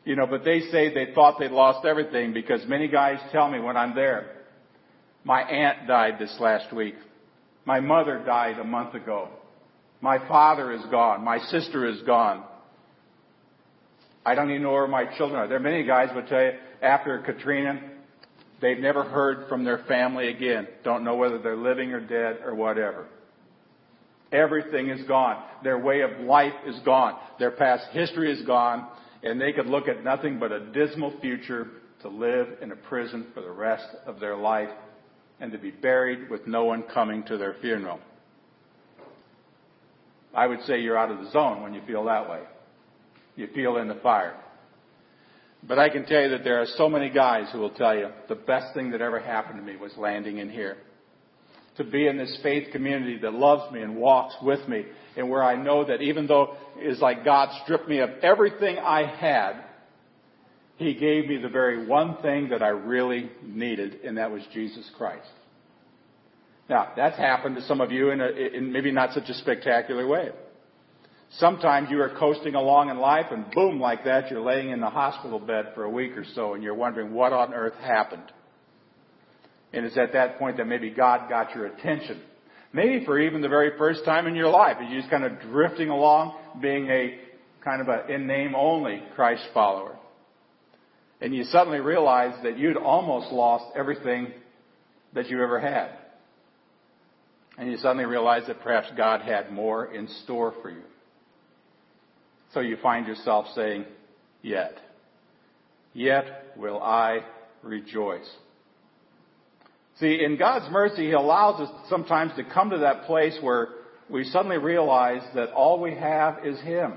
You 0.05 0.17
know, 0.17 0.27
but 0.27 0.45
they 0.45 0.61
say 0.73 0.93
they 0.93 1.15
thought 1.15 1.39
they'd 1.39 1.51
lost 1.51 1.87
everything 1.87 2.33
because 2.33 2.67
many 2.67 2.89
guys 2.89 3.19
tell 3.33 3.51
me 3.51 3.61
when 3.61 3.77
I'm 3.77 3.95
there, 3.95 4.37
my 5.25 5.43
aunt 5.43 5.87
died 5.87 6.19
this 6.19 6.35
last 6.41 6.75
week. 6.75 6.95
My 7.65 7.81
mother 7.81 8.23
died 8.25 8.59
a 8.59 8.65
month 8.65 8.95
ago. 8.95 9.29
My 10.01 10.19
father 10.27 10.73
is 10.73 10.83
gone. 10.91 11.23
My 11.23 11.39
sister 11.39 11.87
is 11.87 12.01
gone. 12.03 12.45
I 14.25 14.35
don't 14.35 14.51
even 14.51 14.63
know 14.63 14.73
where 14.73 14.87
my 14.87 15.05
children 15.17 15.41
are. 15.41 15.49
There 15.49 15.57
are 15.57 15.61
many 15.61 15.85
guys 15.85 16.11
would 16.15 16.29
tell 16.29 16.43
you 16.43 16.53
after 16.83 17.19
Katrina, 17.21 17.81
they've 18.61 18.79
never 18.79 19.03
heard 19.03 19.49
from 19.49 19.65
their 19.65 19.79
family 19.89 20.29
again. 20.29 20.69
Don't 20.85 21.05
know 21.05 21.17
whether 21.17 21.39
they're 21.39 21.57
living 21.57 21.93
or 21.93 22.01
dead 22.01 22.41
or 22.45 22.55
whatever. 22.55 23.07
Everything 24.33 24.91
is 24.91 25.07
gone. 25.09 25.43
Their 25.65 25.79
way 25.79 26.03
of 26.03 26.21
life 26.21 26.53
is 26.67 26.79
gone. 26.85 27.19
Their 27.39 27.51
past 27.51 27.87
history 27.93 28.31
is 28.33 28.47
gone. 28.47 28.89
And 29.23 29.41
they 29.41 29.53
could 29.53 29.67
look 29.67 29.89
at 29.89 30.05
nothing 30.05 30.39
but 30.39 30.53
a 30.53 30.61
dismal 30.73 31.19
future 31.21 31.69
to 32.03 32.09
live 32.09 32.49
in 32.63 32.73
a 32.73 32.77
prison 32.77 33.27
for 33.35 33.43
the 33.43 33.51
rest 33.51 33.87
of 34.07 34.21
their 34.21 34.37
life 34.37 34.71
and 35.41 35.53
to 35.53 35.59
be 35.59 35.71
buried 35.71 36.31
with 36.31 36.47
no 36.47 36.65
one 36.65 36.83
coming 36.83 37.23
to 37.25 37.37
their 37.37 37.57
funeral. 37.61 38.01
I 40.35 40.47
would 40.47 40.61
say 40.63 40.81
you're 40.81 40.97
out 40.97 41.11
of 41.11 41.19
the 41.19 41.31
zone 41.33 41.63
when 41.63 41.75
you 41.75 41.83
feel 41.87 42.05
that 42.05 42.29
way. 42.29 42.41
You 43.41 43.49
feel 43.55 43.79
in 43.79 43.89
the 43.89 43.95
fire. 43.97 44.37
But 45.67 45.79
I 45.79 45.89
can 45.89 46.05
tell 46.05 46.21
you 46.21 46.29
that 46.31 46.45
there 46.45 46.61
are 46.61 46.67
so 46.77 46.91
many 46.91 47.09
guys 47.09 47.49
who 47.51 47.59
will 47.59 47.71
tell 47.71 47.97
you 47.97 48.09
the 48.29 48.35
best 48.35 48.75
thing 48.75 48.91
that 48.91 49.01
ever 49.01 49.19
happened 49.19 49.59
to 49.59 49.65
me 49.65 49.77
was 49.77 49.93
landing 49.97 50.39
in 50.39 50.51
here. 50.51 50.77
To 51.79 51.85
be 51.85 52.07
in 52.07 52.19
this 52.19 52.39
faith 52.43 52.71
community 52.71 53.17
that 53.23 53.33
loves 53.33 53.73
me 53.73 53.81
and 53.81 53.97
walks 53.97 54.35
with 54.43 54.69
me 54.69 54.85
and 55.17 55.31
where 55.31 55.43
I 55.43 55.57
know 55.57 55.87
that 55.87 56.03
even 56.03 56.27
though 56.27 56.55
it's 56.77 57.01
like 57.01 57.25
God 57.25 57.49
stripped 57.65 57.89
me 57.89 58.01
of 58.01 58.11
everything 58.23 58.77
I 58.79 59.07
had, 59.07 59.65
He 60.77 60.95
gave 60.95 61.27
me 61.27 61.39
the 61.39 61.49
very 61.49 61.87
one 61.87 62.19
thing 62.21 62.51
that 62.51 62.63
I 62.63 62.69
really 62.69 63.31
needed, 63.43 64.01
and 64.05 64.19
that 64.19 64.31
was 64.31 64.43
Jesus 64.53 64.89
Christ. 64.99 65.29
Now, 66.69 66.93
that's 66.95 67.17
happened 67.17 67.57
to 67.57 67.63
some 67.63 67.81
of 67.81 67.91
you 67.91 68.11
in, 68.11 68.21
a, 68.21 68.29
in 68.29 68.71
maybe 68.71 68.93
not 68.93 69.15
such 69.15 69.29
a 69.31 69.35
spectacular 69.35 70.07
way. 70.07 70.29
Sometimes 71.39 71.91
you 71.91 72.01
are 72.03 72.17
coasting 72.19 72.57
along 72.57 72.91
in 72.91 72.99
life 72.99 73.27
and 73.31 73.51
boom, 73.53 73.81
like 73.81 74.05
that, 74.05 74.31
you're 74.31 74.41
laying 74.41 74.71
in 74.71 74.81
the 74.81 74.91
hospital 74.91 75.39
bed 75.39 75.73
for 75.75 75.85
a 75.85 75.91
week 75.91 76.17
or 76.17 76.25
so 76.35 76.55
and 76.55 76.63
you're 76.63 76.75
wondering 76.75 77.13
what 77.13 77.33
on 77.33 77.55
earth 77.55 77.77
happened. 77.81 78.33
And 79.73 79.87
it's 79.87 79.97
at 79.97 80.13
that 80.15 80.39
point 80.39 80.57
that 80.57 80.67
maybe 80.67 80.91
God 80.91 81.29
got 81.29 81.55
your 81.55 81.67
attention. 81.67 82.21
Maybe 82.73 83.05
for 83.05 83.19
even 83.19 83.43
the 83.43 83.49
very 83.49 83.77
first 83.79 84.05
time 84.05 84.27
in 84.27 84.35
your 84.35 84.49
life, 84.49 84.77
you're 84.81 85.01
just 85.01 85.11
kind 85.11 85.25
of 85.25 85.41
drifting 85.41 85.89
along, 85.89 86.37
being 86.61 86.89
a 86.89 87.19
kind 87.65 87.81
of 87.81 87.89
a 87.89 88.13
in 88.13 88.27
name 88.27 88.55
only 88.57 89.03
Christ 89.15 89.43
follower. 89.55 89.97
And 91.21 91.35
you 91.35 91.45
suddenly 91.45 91.81
realize 91.81 92.35
that 92.43 92.59
you'd 92.59 92.77
almost 92.77 93.31
lost 93.31 93.65
everything 93.77 94.33
that 95.15 95.29
you 95.29 95.43
ever 95.43 95.61
had. 95.61 95.91
And 97.59 97.71
you 97.71 97.77
suddenly 97.77 98.07
realize 98.07 98.45
that 98.47 98.63
perhaps 98.63 98.89
God 98.97 99.21
had 99.21 99.53
more 99.53 99.93
in 99.93 100.09
store 100.25 100.55
for 100.63 100.71
you. 100.71 100.83
So 102.53 102.61
you 102.61 102.77
find 102.83 103.07
yourself 103.07 103.47
saying, 103.55 103.85
Yet, 104.43 104.79
yet 105.93 106.55
will 106.57 106.83
I 106.83 107.21
rejoice. 107.63 108.29
See, 109.99 110.25
in 110.25 110.39
God's 110.39 110.71
mercy, 110.73 111.07
He 111.07 111.13
allows 111.13 111.61
us 111.61 111.71
sometimes 111.89 112.33
to 112.37 112.45
come 112.45 112.71
to 112.71 112.79
that 112.79 113.05
place 113.05 113.37
where 113.43 113.69
we 114.09 114.25
suddenly 114.25 114.59
realize 114.59 115.23
that 115.35 115.53
all 115.53 115.81
we 115.81 115.95
have 115.95 116.45
is 116.45 116.59
Him. 116.61 116.95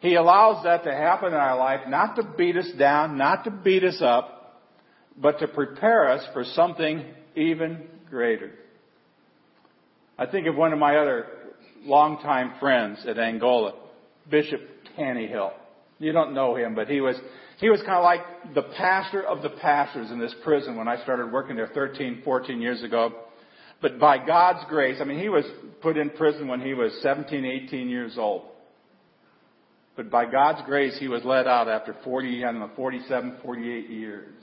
He 0.00 0.14
allows 0.14 0.62
that 0.64 0.84
to 0.84 0.92
happen 0.92 1.28
in 1.28 1.34
our 1.34 1.56
life, 1.56 1.80
not 1.88 2.16
to 2.16 2.22
beat 2.22 2.56
us 2.56 2.70
down, 2.78 3.18
not 3.18 3.44
to 3.44 3.50
beat 3.50 3.82
us 3.82 4.00
up, 4.00 4.62
but 5.16 5.40
to 5.40 5.48
prepare 5.48 6.08
us 6.08 6.24
for 6.32 6.44
something 6.44 7.04
even 7.34 7.88
greater. 8.08 8.52
I 10.16 10.26
think 10.26 10.46
of 10.46 10.54
one 10.54 10.72
of 10.72 10.78
my 10.78 10.96
other 10.96 11.26
longtime 11.82 12.54
friends 12.60 13.04
at 13.06 13.18
Angola, 13.18 13.74
Bishop 14.30 14.60
Tannehill. 14.96 15.52
You 15.98 16.12
don't 16.12 16.34
know 16.34 16.54
him, 16.54 16.74
but 16.74 16.88
he 16.88 17.00
was 17.00 17.16
he 17.60 17.70
was 17.70 17.80
kind 17.80 17.96
of 17.96 18.04
like 18.04 18.54
the 18.54 18.62
pastor 18.76 19.22
of 19.22 19.42
the 19.42 19.50
pastors 19.50 20.10
in 20.10 20.18
this 20.20 20.34
prison 20.44 20.76
when 20.76 20.86
I 20.86 21.02
started 21.02 21.32
working 21.32 21.56
there 21.56 21.70
13, 21.74 22.22
14 22.24 22.60
years 22.60 22.82
ago. 22.84 23.12
But 23.80 23.98
by 23.98 24.24
God's 24.24 24.64
grace, 24.68 24.98
I 25.00 25.04
mean, 25.04 25.18
he 25.18 25.28
was 25.28 25.44
put 25.82 25.96
in 25.96 26.10
prison 26.10 26.48
when 26.48 26.60
he 26.60 26.74
was 26.74 26.92
17, 27.02 27.44
18 27.44 27.88
years 27.88 28.16
old. 28.16 28.42
But 29.96 30.10
by 30.10 30.26
God's 30.26 30.62
grace, 30.66 30.96
he 30.98 31.08
was 31.08 31.24
let 31.24 31.48
out 31.48 31.68
after 31.68 31.96
40, 32.04 32.44
I 32.44 32.52
don't 32.52 32.60
know, 32.60 32.70
47, 32.76 33.38
48 33.42 33.90
years. 33.90 34.34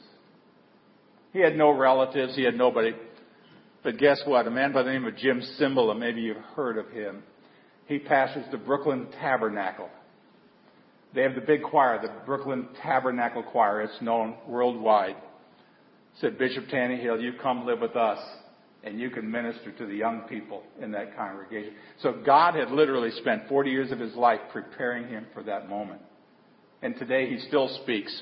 He 1.31 1.39
had 1.39 1.55
no 1.55 1.71
relatives. 1.71 2.35
He 2.35 2.43
had 2.43 2.55
nobody. 2.55 2.91
But 3.83 3.97
guess 3.97 4.21
what? 4.25 4.47
A 4.47 4.51
man 4.51 4.73
by 4.73 4.83
the 4.83 4.91
name 4.91 5.05
of 5.05 5.15
Jim 5.15 5.41
Cymbala, 5.59 5.97
maybe 5.97 6.21
you've 6.21 6.37
heard 6.55 6.77
of 6.77 6.89
him. 6.89 7.23
He 7.87 7.99
pastors 7.99 8.45
the 8.51 8.57
Brooklyn 8.57 9.07
Tabernacle 9.19 9.89
they 11.15 11.21
have 11.21 11.33
the 11.33 11.41
big 11.41 11.63
choir, 11.63 11.99
the 12.01 12.11
Brooklyn 12.25 12.67
Tabernacle 12.83 13.41
Choir. 13.41 13.81
It's 13.81 14.01
known 14.01 14.35
worldwide. 14.47 15.15
Said 16.19 16.37
Bishop 16.37 16.65
Tannehill, 16.67 17.21
you 17.21 17.33
come 17.41 17.65
live 17.65 17.79
with 17.79 17.95
us 17.95 18.19
and 18.83 18.99
you 18.99 19.09
can 19.09 19.31
minister 19.31 19.71
to 19.71 19.85
the 19.85 19.95
young 19.95 20.21
people 20.21 20.61
in 20.81 20.91
that 20.91 21.15
congregation. 21.15 21.73
So 22.01 22.21
God 22.25 22.55
had 22.55 22.69
literally 22.69 23.11
spent 23.11 23.47
40 23.47 23.71
years 23.71 23.91
of 23.91 23.99
his 23.99 24.13
life 24.15 24.41
preparing 24.51 25.07
him 25.07 25.25
for 25.33 25.41
that 25.43 25.69
moment. 25.69 26.01
And 26.81 26.95
today 26.97 27.29
he 27.29 27.39
still 27.47 27.69
speaks 27.81 28.21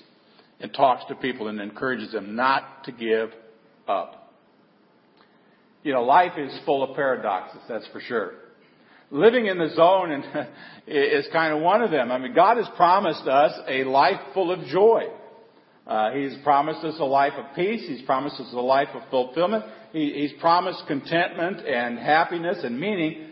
and 0.59 0.71
talks 0.73 1.03
to 1.09 1.15
people 1.15 1.47
and 1.47 1.59
encourages 1.59 2.11
them 2.11 2.35
not 2.35 2.83
to 2.85 2.91
give 2.91 3.31
up. 3.87 4.33
You 5.83 5.93
know, 5.93 6.03
life 6.03 6.37
is 6.37 6.57
full 6.63 6.83
of 6.83 6.95
paradoxes, 6.95 7.59
that's 7.67 7.87
for 7.87 7.99
sure 7.99 8.33
living 9.13 9.45
in 9.45 9.59
the 9.59 9.69
zone 9.75 10.11
and 10.11 10.47
is 10.87 11.27
kind 11.31 11.53
of 11.53 11.61
one 11.61 11.81
of 11.81 11.91
them. 11.91 12.11
I 12.11 12.17
mean, 12.17 12.33
God 12.33 12.57
has 12.57 12.67
promised 12.75 13.25
us 13.27 13.53
a 13.67 13.85
life 13.85 14.19
full 14.33 14.51
of 14.51 14.65
joy. 14.65 15.03
Uh, 15.85 16.11
he's 16.11 16.35
promised 16.43 16.83
us 16.83 16.95
a 16.99 17.05
life 17.05 17.33
of 17.37 17.55
peace. 17.55 17.85
He's 17.87 18.01
promised 18.01 18.39
us 18.39 18.51
a 18.51 18.59
life 18.59 18.89
of 18.93 19.03
fulfillment. 19.09 19.65
He, 19.91 20.13
he's 20.13 20.33
promised 20.41 20.83
contentment 20.87 21.65
and 21.65 21.99
happiness 21.99 22.59
and 22.63 22.79
meaning. 22.79 23.29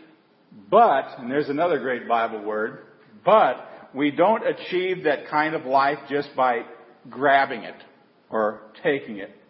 But, 0.70 1.18
and 1.18 1.32
there's 1.32 1.50
another 1.50 1.80
great 1.80 2.08
Bible 2.08 2.44
word, 2.44 2.86
but 3.26 3.90
we 3.96 4.12
don't 4.12 4.44
achieve 4.46 5.06
that 5.06 5.30
kind 5.30 5.56
of 5.56 5.66
life 5.66 5.98
just 6.10 6.30
by 6.36 6.62
grabbing 7.10 7.64
it 7.64 7.76
or 8.30 8.62
taking 8.84 9.18
it 9.18 9.41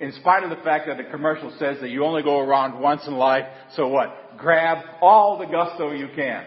in 0.00 0.12
spite 0.12 0.44
of 0.44 0.50
the 0.50 0.62
fact 0.62 0.86
that 0.86 0.96
the 0.96 1.10
commercial 1.10 1.50
says 1.58 1.78
that 1.80 1.90
you 1.90 2.04
only 2.04 2.22
go 2.22 2.38
around 2.38 2.80
once 2.80 3.06
in 3.06 3.14
life, 3.14 3.44
so 3.74 3.88
what? 3.88 4.38
Grab 4.38 4.78
all 5.02 5.38
the 5.38 5.46
gusto 5.46 5.92
you 5.92 6.08
can. 6.14 6.44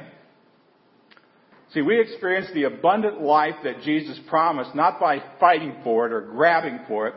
See, 1.73 1.81
we 1.81 1.99
experience 2.01 2.47
the 2.53 2.63
abundant 2.63 3.21
life 3.21 3.55
that 3.63 3.81
Jesus 3.81 4.19
promised 4.27 4.75
not 4.75 4.99
by 4.99 5.21
fighting 5.39 5.75
for 5.83 6.05
it 6.05 6.13
or 6.13 6.21
grabbing 6.21 6.79
for 6.87 7.07
it, 7.07 7.15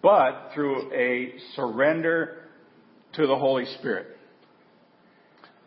but 0.00 0.50
through 0.54 0.92
a 0.92 1.34
surrender 1.54 2.38
to 3.14 3.26
the 3.26 3.36
Holy 3.36 3.66
Spirit. 3.78 4.16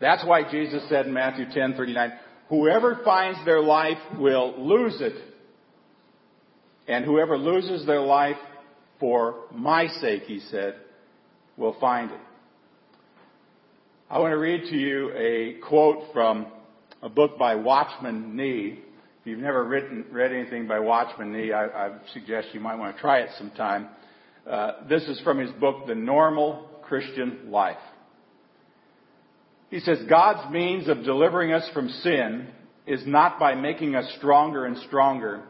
That's 0.00 0.24
why 0.24 0.50
Jesus 0.50 0.86
said 0.88 1.06
in 1.06 1.12
Matthew 1.12 1.46
10:39, 1.46 2.12
"Whoever 2.48 2.96
finds 2.96 3.42
their 3.44 3.60
life 3.60 3.98
will 4.18 4.54
lose 4.58 5.00
it, 5.00 5.16
and 6.86 7.04
whoever 7.04 7.36
loses 7.38 7.86
their 7.86 8.00
life 8.00 8.38
for 8.98 9.44
my 9.52 9.88
sake, 10.00 10.22
he 10.22 10.40
said, 10.50 10.76
will 11.56 11.76
find 11.80 12.10
it. 12.10 12.20
I 14.08 14.18
want 14.18 14.32
to 14.32 14.38
read 14.38 14.70
to 14.70 14.76
you 14.76 15.10
a 15.16 15.58
quote 15.66 16.12
from 16.12 16.46
a 17.02 17.08
book 17.08 17.38
by 17.38 17.56
Watchman 17.56 18.36
Nee. 18.36 18.78
If 19.20 19.26
you've 19.26 19.40
never 19.40 19.64
written, 19.64 20.04
read 20.10 20.32
anything 20.32 20.68
by 20.68 20.78
Watchman 20.78 21.32
Nee, 21.32 21.52
I, 21.52 21.66
I 21.66 21.90
suggest 22.12 22.48
you 22.52 22.60
might 22.60 22.76
want 22.76 22.94
to 22.94 23.00
try 23.00 23.20
it 23.20 23.30
sometime. 23.36 23.88
Uh, 24.48 24.72
this 24.88 25.02
is 25.04 25.20
from 25.20 25.38
his 25.38 25.50
book, 25.52 25.86
The 25.88 25.94
Normal 25.94 26.68
Christian 26.84 27.50
Life. 27.50 27.76
He 29.70 29.80
says, 29.80 29.98
God's 30.08 30.52
means 30.52 30.88
of 30.88 31.02
delivering 31.02 31.52
us 31.52 31.68
from 31.74 31.88
sin 31.88 32.46
is 32.86 33.02
not 33.06 33.40
by 33.40 33.56
making 33.56 33.96
us 33.96 34.08
stronger 34.18 34.64
and 34.64 34.76
stronger, 34.86 35.42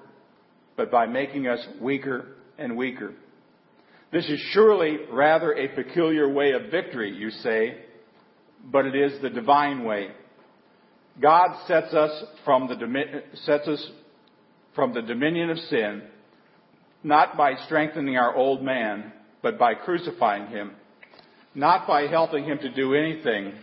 but 0.76 0.90
by 0.90 1.06
making 1.06 1.46
us 1.46 1.64
weaker 1.80 2.28
and 2.56 2.76
weaker. 2.76 3.12
This 4.12 4.29
is 4.29 4.38
surely 4.53 4.99
rather 5.11 5.53
a 5.53 5.69
peculiar 5.69 6.29
way 6.29 6.53
of 6.53 6.71
victory, 6.71 7.12
you 7.14 7.31
say. 7.31 7.79
but 8.64 8.87
it 8.87 8.95
is 8.95 9.21
the 9.23 9.31
divine 9.31 9.85
way. 9.85 10.09
God 11.21 11.57
sets 11.66 11.95
us 11.95 12.25
from 12.45 12.69
the, 12.69 13.23
sets 13.45 13.69
us 13.69 13.90
from 14.75 14.92
the 14.92 15.03
dominion 15.03 15.51
of 15.51 15.59
sin, 15.59 16.03
not 17.03 17.37
by 17.37 17.55
strengthening 17.66 18.16
our 18.16 18.35
old 18.35 18.62
man, 18.62 19.12
but 19.42 19.59
by 19.59 19.75
crucifying 19.75 20.49
him, 20.49 20.73
not 21.55 21.87
by 21.87 22.03
helping 22.03 22.45
him 22.45 22.59
to 22.59 22.75
do 22.75 22.95
anything, 22.95 23.55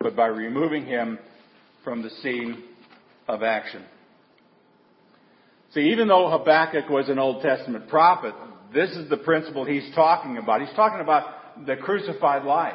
but 0.00 0.16
by 0.16 0.26
removing 0.26 0.86
him 0.86 1.18
from 1.84 2.02
the 2.02 2.10
scene 2.22 2.64
of 3.28 3.42
action. 3.42 3.84
See, 5.74 5.90
even 5.92 6.08
though 6.08 6.30
Habakkuk 6.30 6.88
was 6.88 7.08
an 7.08 7.18
Old 7.18 7.42
Testament 7.42 7.88
prophet, 7.88 8.34
this 8.72 8.90
is 8.90 9.08
the 9.08 9.16
principle 9.16 9.64
he's 9.64 9.88
talking 9.94 10.38
about. 10.38 10.60
He's 10.60 10.74
talking 10.76 11.00
about 11.00 11.66
the 11.66 11.76
crucified 11.76 12.44
life. 12.44 12.74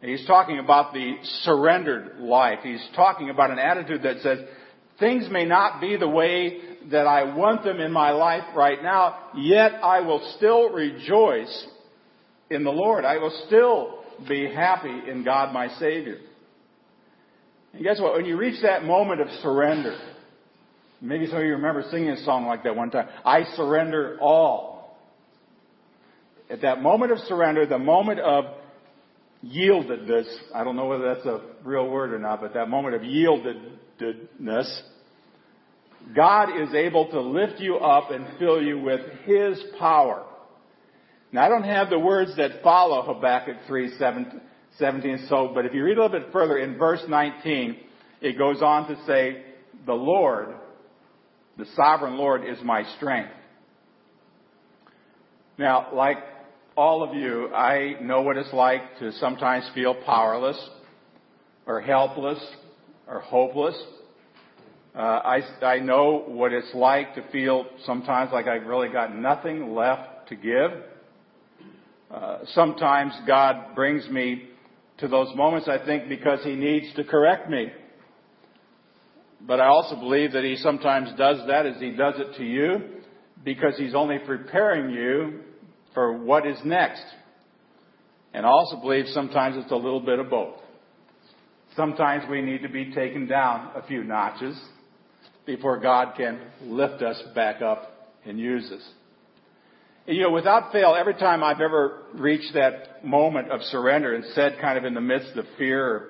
He's 0.00 0.26
talking 0.26 0.58
about 0.58 0.92
the 0.92 1.14
surrendered 1.42 2.18
life. 2.18 2.58
He's 2.62 2.84
talking 2.94 3.30
about 3.30 3.50
an 3.50 3.58
attitude 3.58 4.02
that 4.02 4.20
says, 4.20 4.38
things 5.00 5.28
may 5.30 5.44
not 5.44 5.80
be 5.80 5.96
the 5.96 6.08
way 6.08 6.60
that 6.90 7.06
I 7.06 7.34
want 7.34 7.64
them 7.64 7.80
in 7.80 7.90
my 7.90 8.10
life 8.10 8.44
right 8.54 8.82
now, 8.82 9.30
yet 9.34 9.72
I 9.82 10.00
will 10.00 10.34
still 10.36 10.70
rejoice 10.70 11.66
in 12.50 12.64
the 12.64 12.70
Lord. 12.70 13.04
I 13.04 13.16
will 13.16 13.44
still 13.46 14.04
be 14.28 14.52
happy 14.52 15.10
in 15.10 15.24
God 15.24 15.54
my 15.54 15.68
Savior. 15.78 16.18
And 17.72 17.82
guess 17.82 18.00
what? 18.00 18.14
When 18.14 18.26
you 18.26 18.36
reach 18.36 18.62
that 18.62 18.84
moment 18.84 19.20
of 19.20 19.28
surrender, 19.42 19.98
maybe 21.00 21.26
some 21.26 21.38
of 21.38 21.44
you 21.44 21.52
remember 21.52 21.84
singing 21.90 22.10
a 22.10 22.24
song 22.24 22.46
like 22.46 22.62
that 22.64 22.76
one 22.76 22.90
time. 22.90 23.08
I 23.24 23.44
surrender 23.56 24.18
all. 24.20 24.73
At 26.54 26.60
that 26.60 26.80
moment 26.80 27.10
of 27.10 27.18
surrender, 27.26 27.66
the 27.66 27.80
moment 27.80 28.20
of 28.20 28.44
yieldedness, 29.44 30.32
I 30.54 30.62
don't 30.62 30.76
know 30.76 30.86
whether 30.86 31.12
that's 31.12 31.26
a 31.26 31.40
real 31.64 31.88
word 31.88 32.14
or 32.14 32.20
not, 32.20 32.40
but 32.40 32.54
that 32.54 32.68
moment 32.68 32.94
of 32.94 33.02
yieldedness, 33.02 34.82
God 36.14 36.50
is 36.62 36.72
able 36.72 37.10
to 37.10 37.20
lift 37.20 37.58
you 37.58 37.78
up 37.78 38.12
and 38.12 38.38
fill 38.38 38.62
you 38.62 38.78
with 38.78 39.00
His 39.24 39.60
power. 39.80 40.24
Now 41.32 41.44
I 41.44 41.48
don't 41.48 41.64
have 41.64 41.90
the 41.90 41.98
words 41.98 42.36
that 42.36 42.62
follow 42.62 43.02
Habakkuk 43.02 43.56
3, 43.66 43.98
17, 44.78 45.26
so, 45.28 45.50
but 45.52 45.66
if 45.66 45.74
you 45.74 45.82
read 45.82 45.98
a 45.98 46.02
little 46.04 46.20
bit 46.20 46.30
further 46.32 46.58
in 46.58 46.78
verse 46.78 47.02
19, 47.08 47.78
it 48.20 48.38
goes 48.38 48.62
on 48.62 48.86
to 48.86 49.06
say, 49.06 49.42
the 49.86 49.92
Lord, 49.92 50.54
the 51.58 51.66
sovereign 51.74 52.16
Lord 52.16 52.44
is 52.48 52.58
my 52.62 52.84
strength. 52.96 53.32
Now, 55.58 55.88
like 55.92 56.18
all 56.76 57.02
of 57.02 57.14
you, 57.14 57.52
I 57.54 58.00
know 58.00 58.22
what 58.22 58.36
it's 58.36 58.52
like 58.52 58.98
to 58.98 59.12
sometimes 59.12 59.68
feel 59.74 59.94
powerless 59.94 60.58
or 61.66 61.80
helpless 61.80 62.38
or 63.06 63.20
hopeless. 63.20 63.80
Uh, 64.94 64.98
I, 64.98 65.40
I 65.62 65.78
know 65.78 66.24
what 66.26 66.52
it's 66.52 66.72
like 66.74 67.14
to 67.14 67.22
feel 67.30 67.66
sometimes 67.84 68.32
like 68.32 68.46
I've 68.46 68.66
really 68.66 68.88
got 68.88 69.14
nothing 69.14 69.74
left 69.74 70.28
to 70.28 70.36
give. 70.36 70.70
Uh, 72.10 72.38
sometimes 72.52 73.12
God 73.26 73.74
brings 73.74 74.08
me 74.08 74.48
to 74.98 75.08
those 75.08 75.34
moments, 75.34 75.68
I 75.68 75.84
think, 75.84 76.08
because 76.08 76.40
He 76.44 76.54
needs 76.54 76.86
to 76.94 77.04
correct 77.04 77.50
me. 77.50 77.68
But 79.40 79.60
I 79.60 79.66
also 79.66 79.96
believe 79.96 80.32
that 80.32 80.44
He 80.44 80.56
sometimes 80.56 81.10
does 81.18 81.38
that 81.48 81.66
as 81.66 81.80
He 81.80 81.90
does 81.90 82.14
it 82.18 82.36
to 82.36 82.44
you 82.44 82.82
because 83.44 83.74
He's 83.76 83.94
only 83.94 84.18
preparing 84.18 84.90
you 84.90 85.40
for 85.94 86.12
what 86.12 86.46
is 86.46 86.58
next. 86.64 87.04
And 88.34 88.44
also 88.44 88.80
believe 88.80 89.06
sometimes 89.08 89.56
it's 89.56 89.70
a 89.70 89.76
little 89.76 90.00
bit 90.00 90.18
of 90.18 90.28
both. 90.28 90.56
Sometimes 91.76 92.24
we 92.28 92.42
need 92.42 92.62
to 92.62 92.68
be 92.68 92.92
taken 92.92 93.26
down 93.26 93.70
a 93.74 93.86
few 93.86 94.04
notches 94.04 94.60
before 95.46 95.78
God 95.78 96.16
can 96.16 96.40
lift 96.62 97.02
us 97.02 97.20
back 97.34 97.62
up 97.62 98.12
and 98.24 98.38
use 98.38 98.70
us. 98.72 98.82
And, 100.06 100.16
you 100.16 100.22
know, 100.22 100.30
without 100.30 100.72
fail, 100.72 100.94
every 100.98 101.14
time 101.14 101.42
I've 101.42 101.60
ever 101.60 102.02
reached 102.14 102.54
that 102.54 103.04
moment 103.04 103.50
of 103.50 103.62
surrender 103.62 104.14
and 104.14 104.24
said 104.34 104.58
kind 104.60 104.76
of 104.76 104.84
in 104.84 104.94
the 104.94 105.00
midst 105.00 105.36
of 105.36 105.46
fear 105.56 105.86
or 105.86 106.08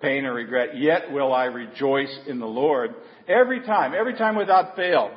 pain 0.00 0.24
or 0.24 0.34
regret, 0.34 0.78
yet 0.78 1.10
will 1.12 1.32
I 1.32 1.44
rejoice 1.44 2.14
in 2.26 2.38
the 2.38 2.46
Lord, 2.46 2.94
every 3.28 3.60
time, 3.60 3.92
every 3.98 4.16
time 4.16 4.36
without 4.36 4.76
fail, 4.76 5.10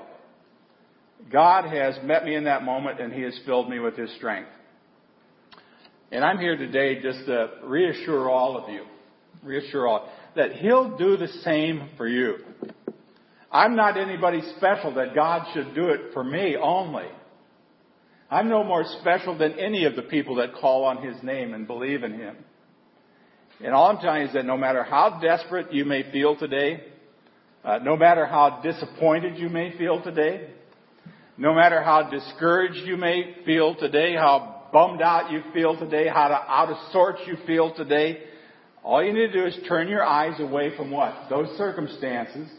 God 1.31 1.65
has 1.65 1.97
met 2.03 2.23
me 2.23 2.35
in 2.35 2.45
that 2.45 2.63
moment 2.63 2.99
and 2.99 3.11
He 3.11 3.21
has 3.21 3.37
filled 3.45 3.69
me 3.69 3.79
with 3.79 3.97
His 3.97 4.13
strength. 4.15 4.49
And 6.11 6.23
I'm 6.23 6.37
here 6.37 6.55
today 6.55 7.01
just 7.01 7.25
to 7.25 7.49
reassure 7.63 8.29
all 8.29 8.57
of 8.57 8.69
you, 8.69 8.85
reassure 9.43 9.87
all, 9.87 10.09
that 10.35 10.53
He'll 10.53 10.97
do 10.97 11.17
the 11.17 11.27
same 11.43 11.89
for 11.97 12.07
you. 12.07 12.37
I'm 13.51 13.75
not 13.75 13.97
anybody 13.97 14.41
special 14.57 14.93
that 14.95 15.15
God 15.15 15.47
should 15.53 15.73
do 15.75 15.89
it 15.89 16.13
for 16.13 16.23
me 16.23 16.55
only. 16.61 17.07
I'm 18.29 18.49
no 18.49 18.63
more 18.63 18.85
special 19.01 19.37
than 19.37 19.53
any 19.53 19.85
of 19.85 19.95
the 19.95 20.01
people 20.01 20.35
that 20.35 20.53
call 20.53 20.85
on 20.85 21.01
His 21.01 21.21
name 21.23 21.53
and 21.53 21.67
believe 21.67 22.03
in 22.03 22.13
Him. 22.13 22.35
And 23.63 23.73
all 23.73 23.89
I'm 23.89 23.97
telling 23.97 24.21
you 24.21 24.27
is 24.27 24.33
that 24.33 24.45
no 24.45 24.57
matter 24.57 24.83
how 24.83 25.19
desperate 25.21 25.73
you 25.73 25.83
may 25.83 26.09
feel 26.11 26.37
today, 26.37 26.83
uh, 27.63 27.79
no 27.79 27.97
matter 27.97 28.25
how 28.25 28.61
disappointed 28.61 29.37
you 29.37 29.49
may 29.49 29.77
feel 29.77 30.01
today, 30.01 30.51
no 31.37 31.53
matter 31.53 31.83
how 31.83 32.09
discouraged 32.09 32.85
you 32.85 32.97
may 32.97 33.35
feel 33.45 33.75
today, 33.75 34.15
how 34.15 34.65
bummed 34.73 35.01
out 35.01 35.31
you 35.31 35.41
feel 35.53 35.77
today, 35.77 36.07
how 36.07 36.31
out 36.47 36.69
of 36.69 36.77
sorts 36.91 37.21
you 37.25 37.35
feel 37.45 37.73
today, 37.73 38.23
all 38.83 39.03
you 39.03 39.13
need 39.13 39.31
to 39.31 39.33
do 39.33 39.45
is 39.45 39.57
turn 39.67 39.87
your 39.87 40.03
eyes 40.03 40.39
away 40.39 40.75
from 40.75 40.91
what? 40.91 41.27
Those 41.29 41.49
circumstances. 41.57 42.49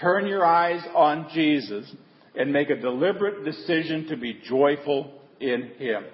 Turn 0.00 0.26
your 0.26 0.44
eyes 0.44 0.82
on 0.94 1.28
Jesus 1.32 1.90
and 2.34 2.52
make 2.52 2.70
a 2.70 2.76
deliberate 2.76 3.44
decision 3.44 4.06
to 4.08 4.16
be 4.16 4.40
joyful 4.44 5.12
in 5.40 5.72
Him. 5.78 6.04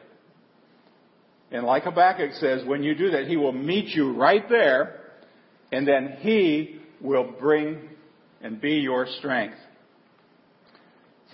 And 1.51 1.65
like 1.65 1.85
Habakkuk 1.85 2.33
says, 2.35 2.65
when 2.67 2.83
you 2.83 2.95
do 2.95 3.11
that, 3.13 3.27
He 3.27 3.37
will 3.37 3.53
meet 3.53 3.89
you 3.95 4.13
right 4.13 4.49
there, 4.49 5.01
and 5.71 5.87
then 5.87 6.17
He 6.21 6.81
will 7.01 7.33
bring 7.39 7.89
and 8.41 8.61
be 8.61 8.75
your 8.75 9.07
strength. 9.19 9.57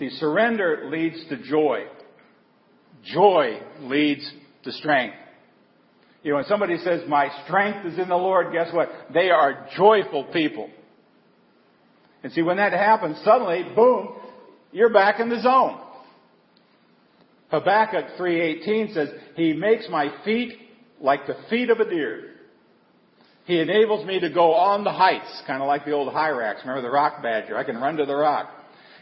See, 0.01 0.09
surrender 0.17 0.89
leads 0.91 1.23
to 1.29 1.37
joy. 1.37 1.83
Joy 3.03 3.61
leads 3.81 4.27
to 4.63 4.71
strength. 4.71 5.15
You 6.23 6.31
know, 6.31 6.37
when 6.37 6.45
somebody 6.45 6.79
says, 6.79 7.01
my 7.07 7.29
strength 7.45 7.85
is 7.85 7.99
in 7.99 8.09
the 8.09 8.15
Lord, 8.15 8.51
guess 8.51 8.73
what? 8.73 8.89
They 9.13 9.29
are 9.29 9.67
joyful 9.77 10.23
people. 10.33 10.71
And 12.23 12.33
see, 12.33 12.41
when 12.41 12.57
that 12.57 12.73
happens, 12.73 13.21
suddenly, 13.23 13.63
boom, 13.75 14.15
you're 14.71 14.91
back 14.91 15.19
in 15.19 15.29
the 15.29 15.39
zone. 15.39 15.79
Habakkuk 17.51 18.17
3.18 18.19 18.95
says, 18.95 19.09
He 19.35 19.53
makes 19.53 19.87
my 19.87 20.11
feet 20.25 20.53
like 20.99 21.27
the 21.27 21.35
feet 21.47 21.69
of 21.69 21.79
a 21.79 21.87
deer. 21.87 22.37
He 23.45 23.59
enables 23.59 24.03
me 24.07 24.19
to 24.19 24.31
go 24.31 24.53
on 24.53 24.83
the 24.83 24.91
heights, 24.91 25.43
kind 25.45 25.61
of 25.61 25.67
like 25.67 25.85
the 25.85 25.91
old 25.91 26.11
Hyrax. 26.11 26.61
Remember 26.61 26.81
the 26.81 26.89
rock 26.89 27.21
badger? 27.21 27.55
I 27.55 27.63
can 27.63 27.77
run 27.77 27.97
to 27.97 28.05
the 28.07 28.15
rock. 28.15 28.49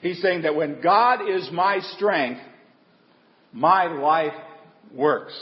He's 0.02 0.22
saying 0.22 0.44
that 0.44 0.56
when 0.56 0.82
God 0.82 1.28
is 1.30 1.50
my 1.52 1.80
strength, 1.96 2.42
my 3.52 3.88
life 3.88 4.34
works. 4.94 5.34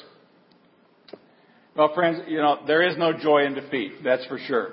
Well, 1.76 1.94
friends, 1.94 2.22
you 2.28 2.38
know, 2.38 2.60
there 2.66 2.82
is 2.82 2.98
no 2.98 3.14
joy 3.14 3.46
in 3.46 3.54
defeat, 3.54 4.04
that's 4.04 4.26
for 4.26 4.40
sure. 4.40 4.72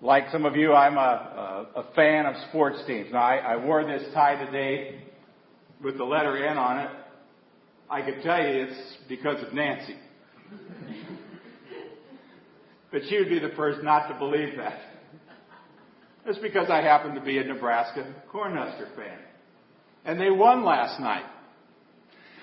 Like 0.00 0.24
some 0.30 0.46
of 0.46 0.56
you, 0.56 0.72
I'm 0.72 0.96
a, 0.96 1.66
a, 1.76 1.80
a 1.80 1.94
fan 1.94 2.26
of 2.26 2.36
sports 2.48 2.78
teams. 2.86 3.08
Now, 3.12 3.22
I, 3.22 3.36
I 3.36 3.56
wore 3.56 3.84
this 3.84 4.02
tie 4.14 4.42
today 4.44 5.02
with 5.82 5.98
the 5.98 6.04
letter 6.04 6.46
N 6.46 6.56
on 6.56 6.78
it. 6.78 6.90
I 7.88 8.02
can 8.02 8.22
tell 8.22 8.38
you 8.38 8.64
it's 8.64 8.96
because 9.08 9.46
of 9.46 9.52
Nancy. 9.52 9.96
but 12.90 13.02
she 13.08 13.18
would 13.18 13.28
be 13.28 13.38
the 13.38 13.52
first 13.56 13.82
not 13.82 14.08
to 14.08 14.18
believe 14.18 14.56
that. 14.56 14.80
It's 16.26 16.38
because 16.40 16.68
I 16.70 16.82
happen 16.82 17.14
to 17.14 17.20
be 17.20 17.38
a 17.38 17.44
Nebraska 17.44 18.04
Cornhusker 18.32 18.94
fan. 18.96 19.18
And 20.04 20.20
they 20.20 20.30
won 20.30 20.64
last 20.64 21.00
night. 21.00 21.24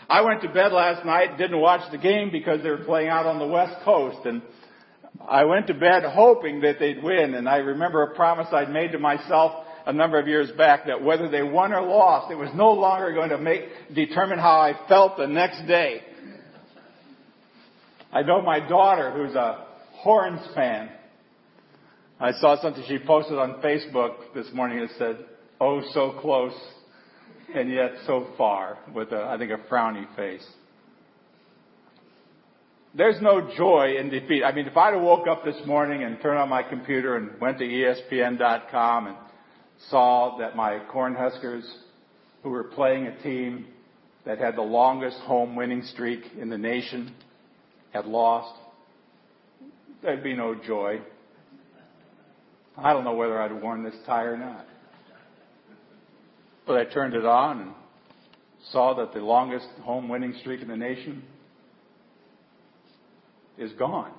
I 0.10 0.22
went 0.22 0.42
to 0.44 0.50
bed 0.50 0.72
last 0.72 1.06
night, 1.06 1.38
didn't 1.38 1.60
watch 1.60 1.92
the 1.92 1.98
game 1.98 2.30
because 2.32 2.64
they 2.64 2.70
were 2.70 2.86
playing 2.86 3.10
out 3.10 3.26
on 3.26 3.40
the 3.40 3.48
West 3.48 3.76
Coast, 3.84 4.26
and 4.26 4.42
I 5.28 5.46
went 5.46 5.68
to 5.68 5.74
bed 5.74 6.04
hoping 6.04 6.62
that 6.62 6.80
they'd 6.80 7.02
win, 7.02 7.36
and 7.36 7.48
I 7.48 7.58
remember 7.58 8.04
a 8.04 8.16
promise 8.16 8.48
I'd 8.52 8.70
made 8.70 8.92
to 8.94 9.00
myself 9.00 9.66
a 9.86 9.94
number 9.94 10.20
of 10.20 10.28
years 10.28 10.50
back 10.58 10.86
that 10.88 11.02
whether 11.02 11.30
they 11.30 11.44
won 11.44 11.74
or 11.74 11.82
lost, 11.82 12.32
it 12.32 12.36
was 12.36 12.50
no 12.56 12.72
longer 12.72 13.14
going 13.14 13.30
to 13.30 13.38
make, 13.38 13.64
determine 13.94 14.40
how 14.40 14.60
I 14.60 14.88
felt 14.88 15.18
the 15.18 15.28
next 15.28 15.66
day. 15.68 16.02
I 18.12 18.22
know 18.22 18.42
my 18.42 18.60
daughter, 18.60 19.12
who's 19.12 19.36
a 19.36 19.66
Horns 19.94 20.42
fan, 20.54 20.90
I 22.24 22.32
saw 22.40 22.56
something 22.62 22.86
she 22.88 23.00
posted 23.00 23.38
on 23.38 23.56
Facebook 23.62 24.14
this 24.34 24.48
morning 24.54 24.80
that 24.80 24.92
said, 24.98 25.26
oh, 25.60 25.82
so 25.94 26.18
close 26.22 26.54
and 27.54 27.70
yet 27.70 27.92
so 28.08 28.28
far 28.38 28.78
with 28.96 29.12
a, 29.12 29.26
I 29.26 29.38
think 29.38 29.52
a 29.52 29.58
frowny 29.70 30.06
face. 30.16 30.48
there's 32.96 33.22
no 33.22 33.52
joy 33.58 33.96
in 34.00 34.10
defeat. 34.10 34.42
I 34.42 34.54
mean, 34.54 34.68
if 34.68 34.78
I'd 34.78 34.94
have 34.94 35.04
woke 35.04 35.28
up 35.28 35.44
this 35.44 35.58
morning 35.66 36.04
and 36.04 36.18
turned 36.22 36.40
on 36.40 36.48
my 36.48 36.64
computer 36.64 37.18
and 37.18 37.42
went 37.42 37.58
to 37.58 37.66
ESPN.com 37.66 39.08
and 39.08 39.18
saw 39.90 40.38
that 40.38 40.56
my 40.56 40.80
Cornhuskers, 40.94 41.70
who 42.42 42.52
were 42.52 42.64
playing 42.64 43.08
a 43.08 43.22
team 43.22 43.66
that 44.26 44.38
had 44.38 44.56
the 44.56 44.62
longest 44.62 45.18
home 45.18 45.58
winning 45.58 45.84
streak 45.84 46.22
in 46.40 46.50
the 46.50 46.58
nation, 46.58 47.14
had 47.92 48.06
lost, 48.06 48.58
there'd 50.02 50.24
be 50.24 50.34
no 50.34 50.56
joy. 50.56 51.02
I 52.78 52.94
don't 52.94 53.04
know 53.04 53.14
whether 53.14 53.40
I'd 53.42 53.62
worn 53.62 53.84
this 53.84 53.96
tie 54.06 54.24
or 54.24 54.38
not. 54.38 54.66
But 56.66 56.78
I 56.78 56.86
turned 56.86 57.14
it 57.14 57.26
on 57.26 57.62
and 57.62 57.72
saw 58.72 58.96
that 58.96 59.14
the 59.14 59.20
longest 59.20 59.68
home 59.82 60.10
winning 60.10 60.34
streak 60.40 60.62
in 60.62 60.68
the 60.68 60.78
nation 60.78 61.24
is 63.58 63.72
gone. 63.74 64.12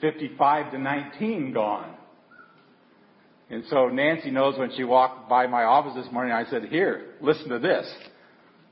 55 0.00 0.72
to 0.72 0.78
19 0.78 1.52
gone. 1.52 1.94
And 3.50 3.62
so 3.68 3.88
Nancy 3.88 4.30
knows 4.30 4.58
when 4.58 4.72
she 4.74 4.84
walked 4.84 5.28
by 5.28 5.46
my 5.46 5.64
office 5.64 5.92
this 5.94 6.12
morning, 6.12 6.32
I 6.32 6.44
said, 6.50 6.64
here, 6.64 7.14
listen 7.20 7.50
to 7.50 7.58
this. 7.58 7.86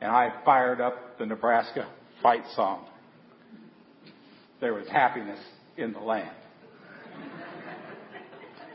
And 0.00 0.10
I 0.10 0.32
fired 0.44 0.80
up 0.80 1.18
the 1.18 1.26
Nebraska 1.26 1.88
fight 2.22 2.42
song. 2.56 2.86
There 4.60 4.74
was 4.74 4.88
happiness 4.88 5.38
in 5.76 5.92
the 5.92 6.00
land. 6.00 6.30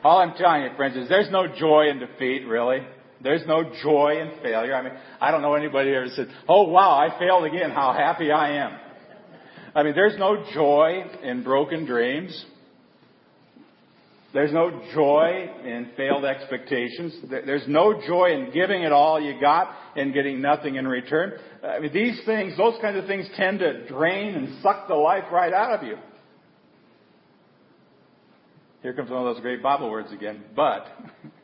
All 0.04 0.20
I'm 0.20 0.34
telling 0.36 0.64
you, 0.64 0.70
friends, 0.76 0.96
is 0.96 1.10
there's 1.10 1.32
no 1.32 1.48
joy 1.48 1.90
in 1.90 2.00
defeat, 2.00 2.46
really. 2.48 2.80
There's 3.22 3.46
no 3.48 3.64
joy 3.82 4.20
in 4.22 4.42
failure. 4.44 4.76
I 4.76 4.84
mean, 4.84 4.94
I 5.20 5.32
don't 5.32 5.42
know 5.42 5.56
anybody 5.56 5.94
ever 5.94 6.08
said, 6.10 6.28
oh 6.48 6.70
wow, 6.70 6.92
I 6.92 7.18
failed 7.18 7.46
again, 7.46 7.72
how 7.72 7.94
happy 7.94 8.32
I 8.32 8.66
am. 8.66 8.80
I 9.76 9.84
mean, 9.84 9.96
there's 9.96 10.18
no 10.18 10.44
joy 10.54 11.04
in 11.24 11.44
broken 11.44 11.86
dreams. 11.86 12.46
There's 14.34 14.54
no 14.54 14.84
joy 14.94 15.50
in 15.64 15.92
failed 15.96 16.26
expectations. 16.26 17.16
There's 17.30 17.68
no 17.68 18.00
joy 18.06 18.34
in 18.34 18.52
giving 18.54 18.84
it 18.84 18.92
all 18.92 19.20
you 19.20 19.40
got 19.40 19.74
and 19.96 20.14
getting 20.14 20.42
nothing 20.42 20.76
in 20.76 20.88
return. 20.88 21.34
I 21.64 21.80
mean, 21.80 21.94
these 21.94 22.22
things, 22.26 22.56
those 22.58 22.76
kinds 22.82 22.98
of 22.98 23.08
things 23.08 23.28
tend 23.36 23.60
to 23.60 23.88
drain 23.88 24.36
and 24.36 24.62
suck 24.62 24.88
the 24.88 24.96
life 24.96 25.24
right 25.32 25.54
out 25.54 25.80
of 25.80 25.88
you. 25.88 25.96
Here 28.82 28.94
comes 28.94 29.10
one 29.10 29.26
of 29.26 29.36
those 29.36 29.42
great 29.42 29.64
Bible 29.64 29.90
words 29.90 30.12
again. 30.12 30.44
But, 30.56 30.86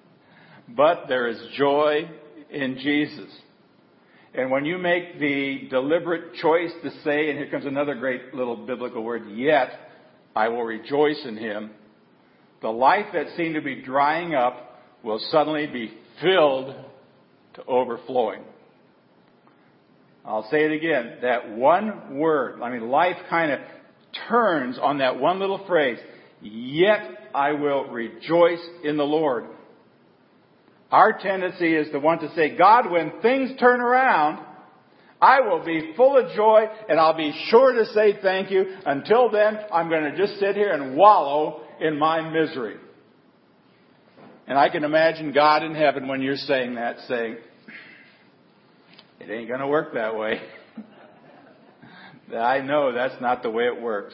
but 0.69 1.05
there 1.07 1.27
is 1.27 1.37
joy 1.57 2.09
in 2.49 2.77
Jesus. 2.77 3.29
And 4.35 4.51
when 4.51 4.65
you 4.65 4.77
make 4.77 5.19
the 5.19 5.67
deliberate 5.69 6.35
choice 6.35 6.71
to 6.83 6.89
say, 7.03 7.29
and 7.29 7.37
here 7.37 7.49
comes 7.49 7.65
another 7.65 7.95
great 7.95 8.33
little 8.33 8.55
biblical 8.55 9.03
word, 9.03 9.23
yet 9.29 9.69
I 10.35 10.49
will 10.49 10.63
rejoice 10.63 11.21
in 11.25 11.37
him, 11.37 11.71
the 12.61 12.69
life 12.69 13.07
that 13.13 13.27
seemed 13.35 13.55
to 13.55 13.61
be 13.61 13.81
drying 13.81 14.33
up 14.33 14.79
will 15.03 15.19
suddenly 15.29 15.67
be 15.67 15.93
filled 16.21 16.75
to 17.55 17.65
overflowing. 17.65 18.43
I'll 20.25 20.47
say 20.49 20.63
it 20.63 20.71
again. 20.71 21.17
That 21.21 21.51
one 21.51 22.17
word, 22.17 22.61
I 22.61 22.71
mean, 22.71 22.89
life 22.89 23.17
kind 23.29 23.51
of 23.51 23.59
turns 24.29 24.79
on 24.81 24.99
that 24.99 25.19
one 25.19 25.39
little 25.39 25.65
phrase, 25.67 25.97
yet 26.41 27.01
I 27.33 27.53
will 27.53 27.85
rejoice 27.85 28.63
in 28.83 28.97
the 28.97 29.03
Lord. 29.03 29.45
Our 30.91 31.17
tendency 31.17 31.75
is 31.75 31.89
to 31.91 31.99
want 31.99 32.21
to 32.21 32.33
say, 32.35 32.55
God, 32.55 32.91
when 32.91 33.19
things 33.21 33.51
turn 33.59 33.81
around, 33.81 34.45
I 35.19 35.41
will 35.41 35.65
be 35.65 35.93
full 35.95 36.17
of 36.17 36.35
joy 36.35 36.65
and 36.87 36.99
I'll 36.99 37.17
be 37.17 37.33
sure 37.49 37.73
to 37.73 37.85
say 37.93 38.19
thank 38.21 38.51
you. 38.51 38.65
Until 38.85 39.31
then, 39.31 39.57
I'm 39.73 39.89
going 39.89 40.03
to 40.03 40.17
just 40.17 40.39
sit 40.39 40.55
here 40.55 40.71
and 40.71 40.95
wallow 40.95 41.61
in 41.79 41.97
my 41.97 42.29
misery. 42.29 42.75
And 44.45 44.57
I 44.57 44.69
can 44.69 44.83
imagine 44.83 45.31
God 45.31 45.63
in 45.63 45.73
heaven 45.73 46.07
when 46.07 46.21
you're 46.21 46.35
saying 46.35 46.75
that 46.75 46.97
saying, 47.07 47.37
it 49.19 49.31
ain't 49.31 49.47
going 49.47 49.61
to 49.61 49.67
work 49.67 49.93
that 49.93 50.15
way. 50.15 50.41
I 52.37 52.59
know 52.59 52.91
that's 52.93 53.19
not 53.21 53.41
the 53.41 53.49
way 53.49 53.63
it 53.63 53.81
works. 53.81 54.13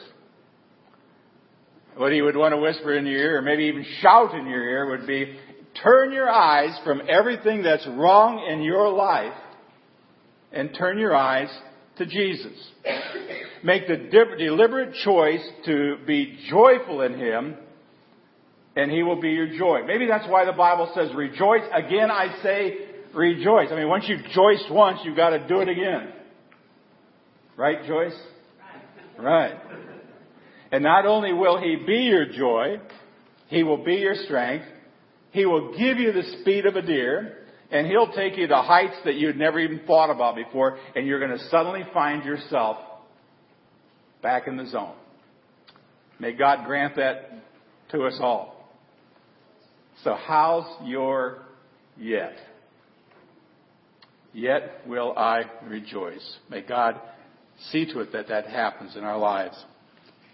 What 1.96 2.12
he 2.12 2.22
would 2.22 2.36
want 2.36 2.52
to 2.54 2.60
whisper 2.60 2.94
in 2.94 3.06
your 3.06 3.18
ear, 3.18 3.38
or 3.38 3.42
maybe 3.42 3.64
even 3.64 3.84
shout 4.00 4.34
in 4.34 4.46
your 4.46 4.62
ear, 4.62 4.90
would 4.90 5.06
be, 5.06 5.36
turn 5.82 6.12
your 6.12 6.30
eyes 6.30 6.78
from 6.84 7.02
everything 7.08 7.62
that's 7.62 7.86
wrong 7.86 8.46
in 8.50 8.62
your 8.62 8.88
life 8.88 9.34
and 10.52 10.74
turn 10.76 10.98
your 10.98 11.14
eyes 11.14 11.48
to 11.98 12.06
Jesus. 12.06 12.52
Make 13.62 13.86
the 13.86 13.96
deliberate 14.38 14.94
choice 15.04 15.46
to 15.66 15.96
be 16.06 16.38
joyful 16.48 17.02
in 17.02 17.18
Him 17.18 17.56
and 18.76 18.90
He 18.90 19.02
will 19.02 19.20
be 19.20 19.30
your 19.30 19.56
joy. 19.58 19.80
Maybe 19.86 20.06
that's 20.06 20.28
why 20.28 20.44
the 20.44 20.52
Bible 20.52 20.90
says 20.94 21.10
rejoice. 21.14 21.62
Again, 21.72 22.10
I 22.10 22.40
say 22.42 22.78
rejoice. 23.14 23.68
I 23.70 23.76
mean, 23.76 23.88
once 23.88 24.04
you've 24.08 24.24
joiced 24.32 24.70
once, 24.70 25.00
you've 25.04 25.16
got 25.16 25.30
to 25.30 25.46
do 25.46 25.60
it 25.60 25.68
again. 25.68 26.12
Right, 27.56 27.84
Joyce? 27.86 28.18
Right. 29.18 29.54
And 30.72 30.82
not 30.84 31.06
only 31.06 31.32
will 31.32 31.58
He 31.60 31.76
be 31.76 32.02
your 32.04 32.26
joy, 32.26 32.80
He 33.48 33.62
will 33.62 33.84
be 33.84 33.96
your 33.96 34.14
strength, 34.14 34.66
He 35.32 35.46
will 35.46 35.76
give 35.76 35.98
you 35.98 36.12
the 36.12 36.38
speed 36.40 36.66
of 36.66 36.76
a 36.76 36.82
deer, 36.82 37.38
and 37.70 37.86
He'll 37.86 38.12
take 38.12 38.36
you 38.36 38.46
to 38.46 38.56
heights 38.56 38.96
that 39.04 39.14
you'd 39.16 39.36
never 39.36 39.58
even 39.58 39.86
thought 39.86 40.10
about 40.10 40.36
before, 40.36 40.78
and 40.94 41.06
you're 41.06 41.20
going 41.20 41.36
to 41.36 41.48
suddenly 41.48 41.82
find 41.92 42.24
yourself 42.24 42.78
back 44.22 44.46
in 44.46 44.56
the 44.56 44.66
zone. 44.66 44.94
May 46.18 46.32
God 46.32 46.66
grant 46.66 46.96
that 46.96 47.30
to 47.92 48.04
us 48.04 48.18
all. 48.20 48.68
So 50.04 50.14
how's 50.14 50.66
your 50.86 51.42
yet? 51.98 52.34
Yet 54.32 54.82
will 54.86 55.16
I 55.16 55.44
rejoice. 55.66 56.38
May 56.48 56.62
God 56.62 57.00
see 57.70 57.90
to 57.92 58.00
it 58.00 58.12
that 58.12 58.28
that 58.28 58.46
happens 58.46 58.96
in 58.96 59.04
our 59.04 59.18
lives. 59.18 59.56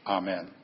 Amen. 0.06 0.55